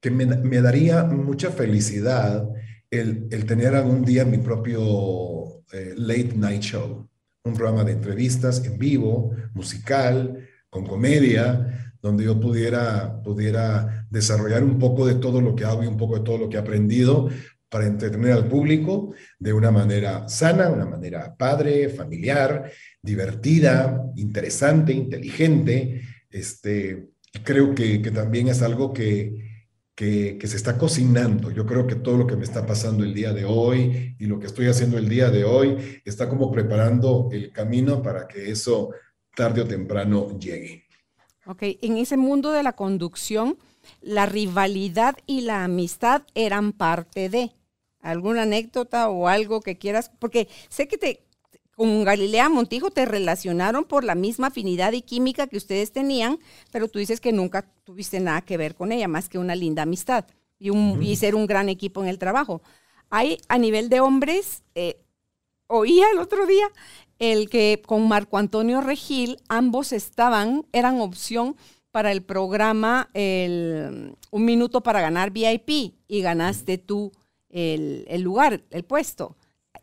[0.00, 2.48] que me, daría mucha felicidad
[2.90, 7.08] el, tener algún día mi propio eh, late night show,
[7.44, 14.78] un programa de entrevistas en vivo, musical, con comedia, donde yo pudiera, pudiera desarrollar un
[14.78, 17.28] poco de todo lo que hago y un poco de todo lo que he aprendido
[17.68, 22.70] para entretener al público de una manera sana, una manera padre, familiar,
[23.02, 26.02] divertida, interesante, inteligente.
[26.30, 27.08] Este,
[27.44, 29.47] creo que, que también es algo que,
[29.98, 31.50] que, se está cocinando.
[31.50, 34.38] Yo creo que todo lo que me está pasando el día de hoy y lo
[34.38, 38.90] que estoy haciendo el día de hoy está como preparando el camino para que eso
[39.34, 40.84] tarde o temprano llegue.
[41.46, 43.58] Ok, en ese mundo de la conducción,
[44.00, 47.50] la rivalidad y la amistad eran parte de
[48.00, 51.24] alguna anécdota o algo que quieras, porque sé que te,
[51.78, 56.40] con Galilea Montijo te relacionaron por la misma afinidad y química que ustedes tenían,
[56.72, 59.84] pero tú dices que nunca tuviste nada que ver con ella, más que una linda
[59.84, 60.24] amistad
[60.58, 62.62] y, un, ser un gran equipo en el trabajo.
[63.10, 65.00] Hay a nivel de hombres, eh,
[65.68, 66.68] oía el otro día
[67.20, 71.54] el que con Marco Antonio Regil ambos estaban, eran opción
[71.92, 77.12] para el programa el, Un Minuto para Ganar VIP y ganaste tú
[77.50, 79.36] el, el lugar, el puesto.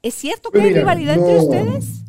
[0.05, 2.03] ¿Es cierto que hay rivalidad entre ustedes?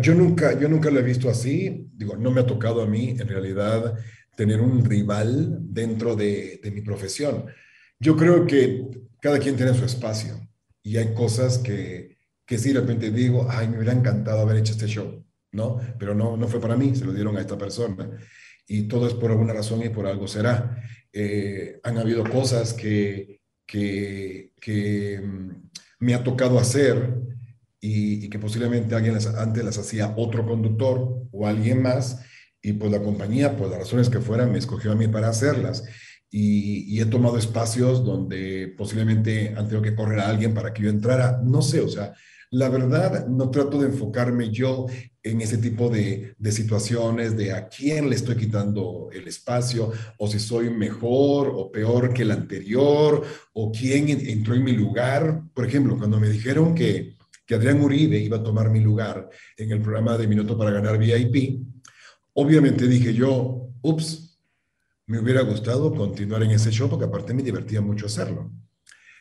[0.00, 1.90] yo nunca, yo nunca lo he visto así.
[1.92, 3.98] Digo, no me ha tocado a mí, en realidad,
[4.34, 7.44] tener un rival dentro de, mi profesión.
[8.00, 8.88] Yo creo que
[9.20, 10.40] cada quien tiene su espacio
[10.82, 12.16] y hay cosas que,
[12.46, 15.78] que sí de repente digo, ay, me hubiera encantado haber hecho este show, ¿no?
[15.98, 18.08] Pero no, no fue para mí, se lo dieron a esta persona.
[18.66, 20.82] Y todo es por alguna razón y por algo será.
[21.12, 25.66] Eh, han habido cosas que, que, que mm,
[25.98, 27.16] me ha tocado hacer
[27.80, 32.20] y, que posiblemente alguien antes las hacía otro conductor o alguien más
[32.62, 35.84] y pues la compañía, por las razones que fueran, me escogió a mí para hacerlas.
[36.30, 40.90] Y, he tomado espacios donde posiblemente han tenido que correr a alguien para que yo
[40.90, 41.40] entrara.
[41.44, 42.12] No sé, o sea,
[42.50, 44.86] La verdad, no trato de enfocarme yo
[45.22, 50.28] en ese tipo de, de, situaciones de a quién le estoy quitando el espacio o
[50.28, 55.42] si soy mejor o peor que el anterior o quién entró en mi lugar.
[55.52, 59.72] Por ejemplo, cuando me dijeron que, que Adrián Uribe iba a tomar mi lugar en
[59.72, 61.60] el programa de Minuto para Ganar VIP,
[62.34, 64.38] obviamente dije yo, ups,
[65.06, 68.52] me hubiera gustado continuar en ese show porque aparte me divertía mucho hacerlo.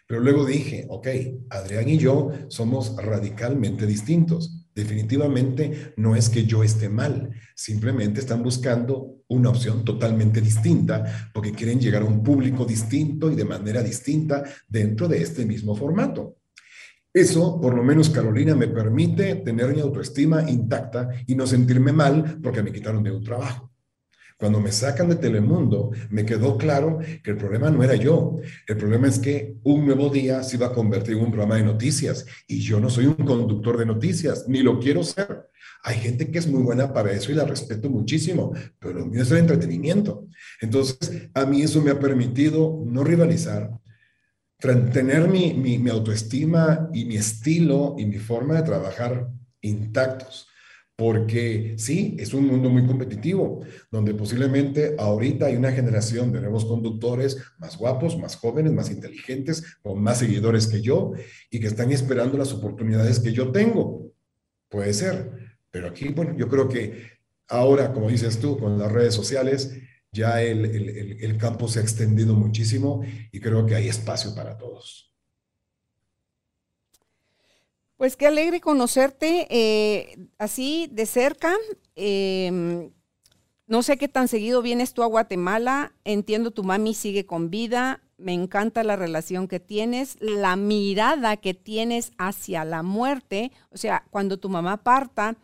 [0.07, 1.07] Pero luego dije, ok,
[1.49, 4.67] Adrián y yo somos radicalmente distintos.
[4.75, 11.53] Definitivamente no es que yo esté mal, simplemente están buscando una opción totalmente distinta porque
[11.53, 16.37] quieren llegar a un público distinto y de manera distinta dentro de este mismo formato.
[17.11, 22.39] Eso, por lo menos Carolina, me permite tener mi autoestima intacta y no sentirme mal
[22.43, 23.71] porque me quitaron de un trabajo.
[24.37, 28.35] Cuando me sacan de Telemundo, me quedó claro que el problema no era yo.
[28.67, 31.63] El problema es que un nuevo día se iba a convertir en un programa de
[31.63, 35.47] noticias y yo no soy un conductor de noticias, ni lo quiero ser.
[35.83, 39.21] Hay gente que es muy buena para eso y la respeto muchísimo, pero lo mío
[39.21, 40.27] es el entretenimiento.
[40.59, 43.71] Entonces, a mí eso me ha permitido no rivalizar,
[44.59, 49.29] tener mi, mi, mi autoestima y mi estilo y mi forma de trabajar
[49.61, 50.49] intactos
[50.95, 56.63] porque sí, es un mundo muy competitivo, donde posiblemente ahorita hay una generación de nuevos
[56.65, 61.11] conductores más guapos, más jóvenes, más inteligentes, con más seguidores que yo
[61.51, 64.13] y que están esperando las oportunidades que yo tengo.
[64.69, 65.31] Puede ser,
[65.69, 67.09] pero aquí, bueno, yo creo que
[67.49, 69.77] ahora, como dices tú, con las redes sociales,
[70.13, 73.03] ya el, el, el campo se ha extendido muchísimo
[73.33, 75.14] y creo que hay espacio para todos.
[77.97, 81.53] Pues qué alegre conocerte eh, así de cerca.
[81.95, 82.91] Em,
[83.67, 85.93] no sé qué tan seguido vienes tú a Guatemala.
[86.03, 88.01] Entiendo tu mami sigue con vida.
[88.17, 93.51] Me encanta la relación que tienes, la mirada que tienes hacia la muerte.
[93.71, 95.37] O sea, cuando tu mamá parta,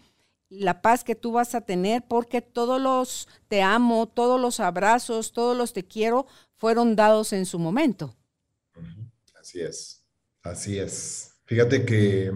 [0.50, 5.32] la paz que tú vas a tener, porque todos los te amo, todos los abrazos,
[5.32, 8.16] todos los te quiero fueron dados en su momento.
[9.40, 10.06] Así es,
[10.44, 11.31] así es.
[11.52, 12.32] Fíjate que,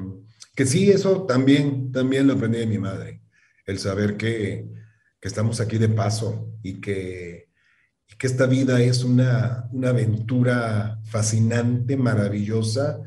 [0.58, 3.22] que sí, eso también, también lo aprendí de mi madre,
[3.66, 4.68] el saber que,
[5.22, 7.48] que estamos aquí de paso y que,
[8.18, 13.00] que esta vida es una, una aventura fascinante, maravillosa,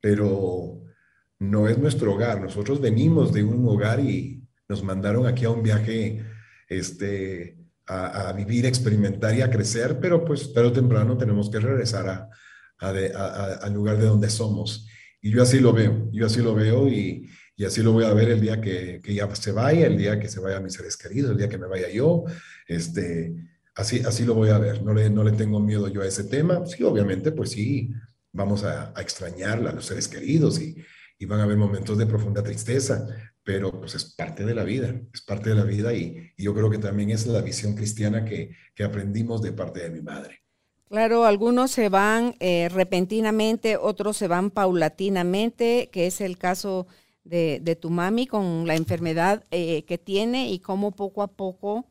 [0.00, 0.82] pero
[1.38, 2.40] no es nuestro hogar.
[2.40, 6.20] Nosotros venimos de un hogar y nos mandaron aquí a un viaje
[6.68, 11.48] este, a, a vivir, a experimentar y a crecer, pero pues tarde o temprano tenemos
[11.48, 12.28] que regresar a,
[13.62, 14.88] al lugar de donde somos.
[15.24, 18.12] Y yo así lo veo, yo así lo veo y, y así lo voy a
[18.12, 20.98] ver el día que, que, ya se vaya, el día que se vaya mis seres
[20.98, 22.24] queridos, el día que me vaya yo,
[22.68, 23.34] este,
[23.74, 26.24] así, así lo voy a ver, no le, no le tengo miedo yo a ese
[26.24, 27.90] tema, sí, obviamente, pues sí,
[28.32, 30.76] vamos a, a extrañarla, a los seres queridos y,
[31.18, 33.06] y, van a haber momentos de profunda tristeza,
[33.42, 36.52] pero pues es parte de la vida, es parte de la vida y, y yo
[36.52, 40.43] creo que también es la visión cristiana que, que aprendimos de parte de mi madre.
[40.88, 46.86] Claro, algunos se van eh, repentinamente, otros se van paulatinamente, que es el caso
[47.24, 51.86] de, tu mami con la enfermedad eh, que tiene y cómo poco a poco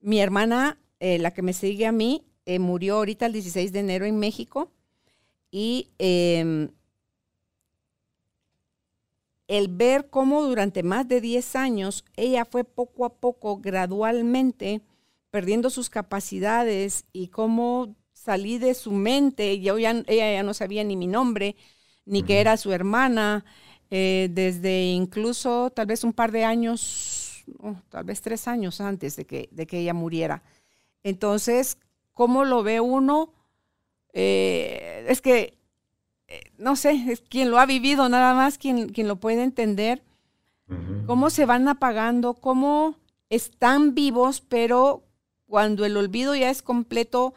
[0.00, 2.24] mi hermana, eh, la que me sigue a mí,
[2.58, 4.72] murió ahorita el 16 de enero en México
[5.52, 6.70] y em,
[9.46, 14.80] el ver cómo durante más de 10 años ella fue poco a poco, gradualmente,
[15.30, 17.94] perdiendo sus capacidades y cómo
[18.30, 21.56] salí de su mente, yo ya, ella ya no sabía ni mi nombre,
[22.06, 23.44] ni que era su hermana,
[23.90, 27.44] eh, desde incluso tal vez un par de años,
[27.88, 30.44] tal vez tres años antes de que, de que ella muriera.
[31.02, 31.76] Entonces,
[32.12, 33.32] ¿cómo lo ve uno?
[34.12, 35.58] Eh, es que,
[36.28, 40.04] eh, no sé, es quien lo ha vivido nada más, quien, quien lo puede entender,
[41.04, 42.94] cómo se van apagando, cómo
[43.28, 45.02] están vivos, pero
[45.48, 47.34] cuando el olvido ya es completo,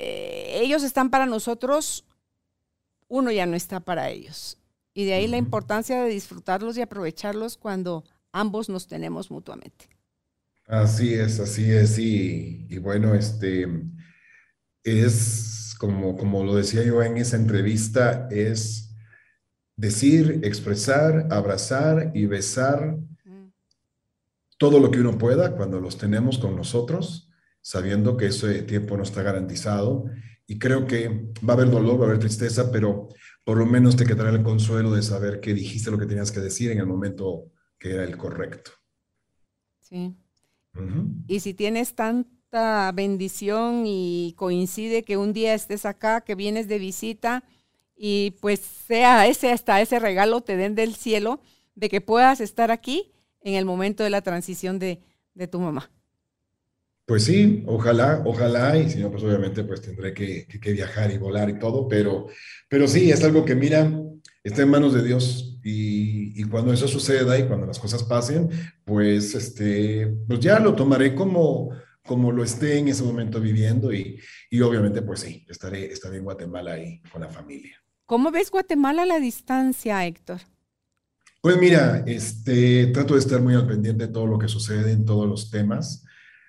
[0.00, 2.04] eh, ellos están para nosotros,
[3.08, 4.56] uno ya no está para ellos.
[4.94, 9.88] Y de ahí la importancia de disfrutarlos y aprovecharlos cuando ambos nos tenemos mutuamente.
[10.68, 11.98] Así es, así es.
[11.98, 13.66] Y, bueno, este
[14.84, 18.94] es como, como lo decía yo en esa entrevista, es
[19.74, 22.98] decir, expresar, abrazar y besar
[24.58, 27.27] todo lo que uno pueda cuando los tenemos con nosotros
[27.60, 30.04] sabiendo que ese tiempo no está garantizado.
[30.46, 33.08] Y creo que va a haber dolor, va a haber tristeza, pero
[33.44, 36.40] por lo menos te quedará el consuelo de saber que dijiste lo que tenías que
[36.40, 38.72] decir en el momento que era el correcto.
[39.80, 40.16] Sí.
[41.26, 46.78] Y si tienes tanta bendición y coincide que un día estés acá, que vienes de
[46.78, 47.44] visita
[47.96, 51.40] y pues sea ese hasta ese regalo te den del cielo
[51.74, 55.02] de que puedas estar aquí en el momento de la transición de,
[55.50, 55.90] tu mamá.
[57.08, 61.48] Pues sí, ojalá, ojalá, y si no, pues obviamente pues tendré que, viajar y volar
[61.48, 62.26] y todo, pero,
[62.68, 63.90] pero sí, es algo que mira,
[64.44, 68.50] está en manos de Dios y, cuando eso suceda y cuando las cosas pasen,
[68.84, 71.70] pues, este, pues ya lo tomaré como,
[72.04, 74.20] como lo esté en ese momento viviendo y,
[74.50, 77.82] y obviamente pues sí, estaré, estaré en Guatemala ahí con la familia.
[78.04, 80.40] ¿Cómo ves Guatemala a la distancia, Héctor?
[81.40, 85.06] Pues mira, este, trato de estar muy al pendiente de todo lo que sucede en
[85.06, 86.04] todos los temas.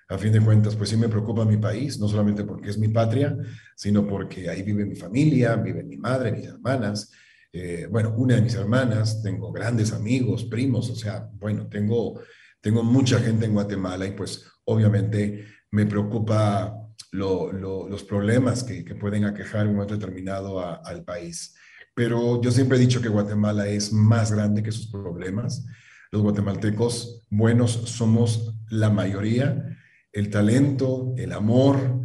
[0.10, 2.88] A fin de cuentas, pues sí me preocupa mi país, no solamente porque es mi
[2.88, 3.38] patria,
[3.76, 7.12] sino porque ahí vive mi familia, vive mi madre, mis hermanas.
[7.54, 12.20] Eh, bueno, una de mis hermanas, tengo grandes amigos, primos, o sea, bueno, tengo,
[12.60, 16.76] tengo mucha gente en Guatemala y pues obviamente me preocupa
[17.12, 21.56] los problemas que, pueden aquejar un momento determinado al país
[22.00, 25.66] pero yo siempre he dicho que Guatemala es más grande que sus problemas.
[26.14, 29.69] Los guatemaltecos buenos somos la mayoría.
[30.12, 32.02] El talento, el amor,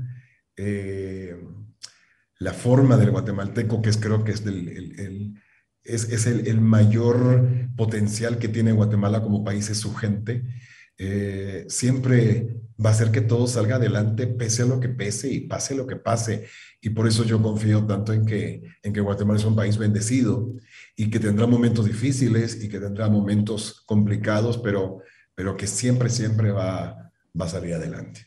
[0.56, 1.36] eh,
[2.38, 5.34] la forma del guatemalteco, que es, creo que es, el,
[5.82, 10.44] es, el, mayor potencial que tiene Guatemala como país, es su gente.
[10.98, 15.40] Eh, siempre va a hacer que todo salga adelante, pese a lo que pese y
[15.40, 16.46] pase lo que pase.
[16.80, 20.52] Y por eso yo confío tanto en que, en que Guatemala es un país bendecido
[20.96, 25.00] y que tendrá momentos difíciles y que tendrá momentos complicados, pero,
[25.34, 27.03] pero que siempre, siempre va,
[27.38, 28.26] va a salir adelante.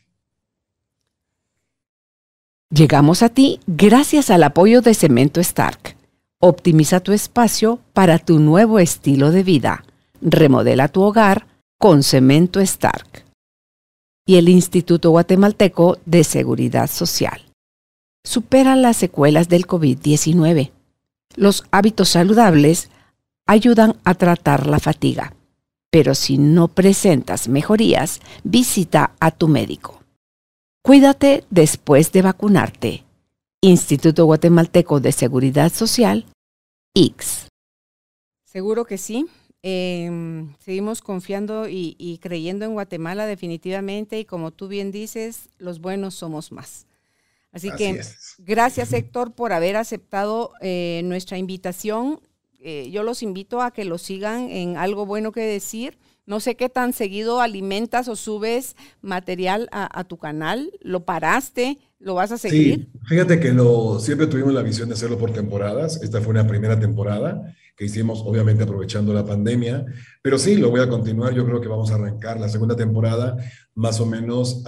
[2.70, 5.96] Llegamos a ti gracias al apoyo de Cemento Stark.
[6.38, 9.84] Optimiza tu espacio para tu nuevo estilo de vida.
[10.20, 11.46] Remodela tu hogar
[11.78, 13.24] con Cemento Stark
[14.26, 17.40] y el Instituto Guatemalteco de Seguridad Social.
[18.22, 20.70] Supera las secuelas del COVID-19.
[21.36, 22.90] Los hábitos saludables
[23.46, 25.32] ayudan a tratar la fatiga,
[25.90, 30.02] pero si no presentas mejorías, visita a tu médico.
[30.82, 33.04] Cuídate después de vacunarte.
[33.60, 36.24] Instituto Guatemalteco de Seguridad Social,
[36.94, 37.48] X.
[38.44, 39.26] Seguro que sí.
[39.62, 46.14] Em, seguimos confiando y, creyendo en Guatemala definitivamente y como tú bien dices, los buenos
[46.14, 46.86] somos más.
[47.50, 48.00] Así, que
[48.38, 52.20] gracias Héctor por haber aceptado eh, nuestra invitación.
[52.60, 55.98] Eh, yo los invito a que lo sigan en algo bueno que decir.
[56.26, 60.70] No sé qué tan seguido alimentas o subes material a, tu canal.
[60.80, 61.78] ¿Lo paraste?
[61.98, 62.90] ¿Lo vas a seguir?
[62.92, 66.02] Sí, fíjate que lo, siempre tuvimos la visión de hacerlo por temporadas.
[66.02, 69.86] Esta fue una primera temporada que hicimos, obviamente aprovechando la pandemia.
[70.20, 71.32] Pero sí, lo voy a continuar.
[71.32, 73.36] Yo creo que vamos a arrancar la segunda temporada
[73.74, 74.62] más o menos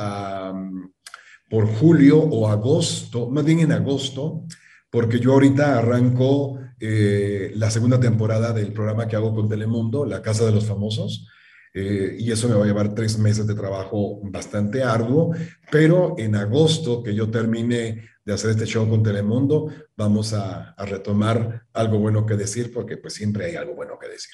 [1.50, 4.44] por julio o agosto, más bien en agosto,
[4.88, 10.22] porque yo ahorita arranco eh, la segunda temporada del programa que hago con Telemundo, La
[10.22, 11.28] Casa de los Famosos.
[11.72, 15.32] Eh, y eso me va a llevar tres meses de trabajo bastante arduo,
[15.70, 21.66] pero en agosto que yo termine de hacer este show con Telemundo, vamos a, retomar
[21.72, 24.32] algo bueno que decir, porque pues siempre hay algo bueno que decir.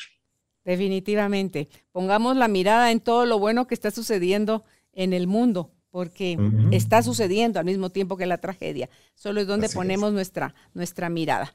[0.64, 1.68] Definitivamente.
[1.93, 6.39] Pongamos la mirada en todo lo bueno que está sucediendo en el mundo, porque
[6.73, 8.89] está sucediendo al mismo tiempo que la tragedia.
[9.14, 11.55] Solo es donde ponemos Nuestra, nuestra mirada.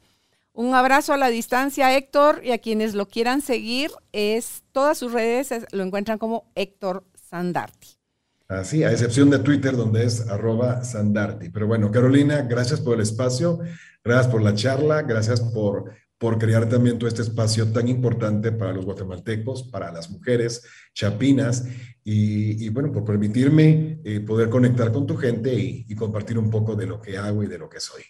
[0.53, 5.13] Un abrazo a la distancia, Héctor, y a quienes lo quieran seguir, es todas sus
[5.13, 7.87] redes lo encuentran como Héctor Sandarti.
[8.49, 11.49] Así, a excepción de Twitter, donde es arroba Sandarti.
[11.49, 13.59] Pero bueno, Carolina, gracias por el espacio,
[14.03, 18.73] gracias por la charla, gracias por, por crear también todo este espacio tan importante para
[18.73, 20.63] los guatemaltecos, para las mujeres
[20.93, 21.65] chapinas,
[22.03, 26.87] y, bueno, por permitirme eh, poder conectar con tu gente y, compartir un poco de
[26.87, 28.01] lo que hago y de lo que soy.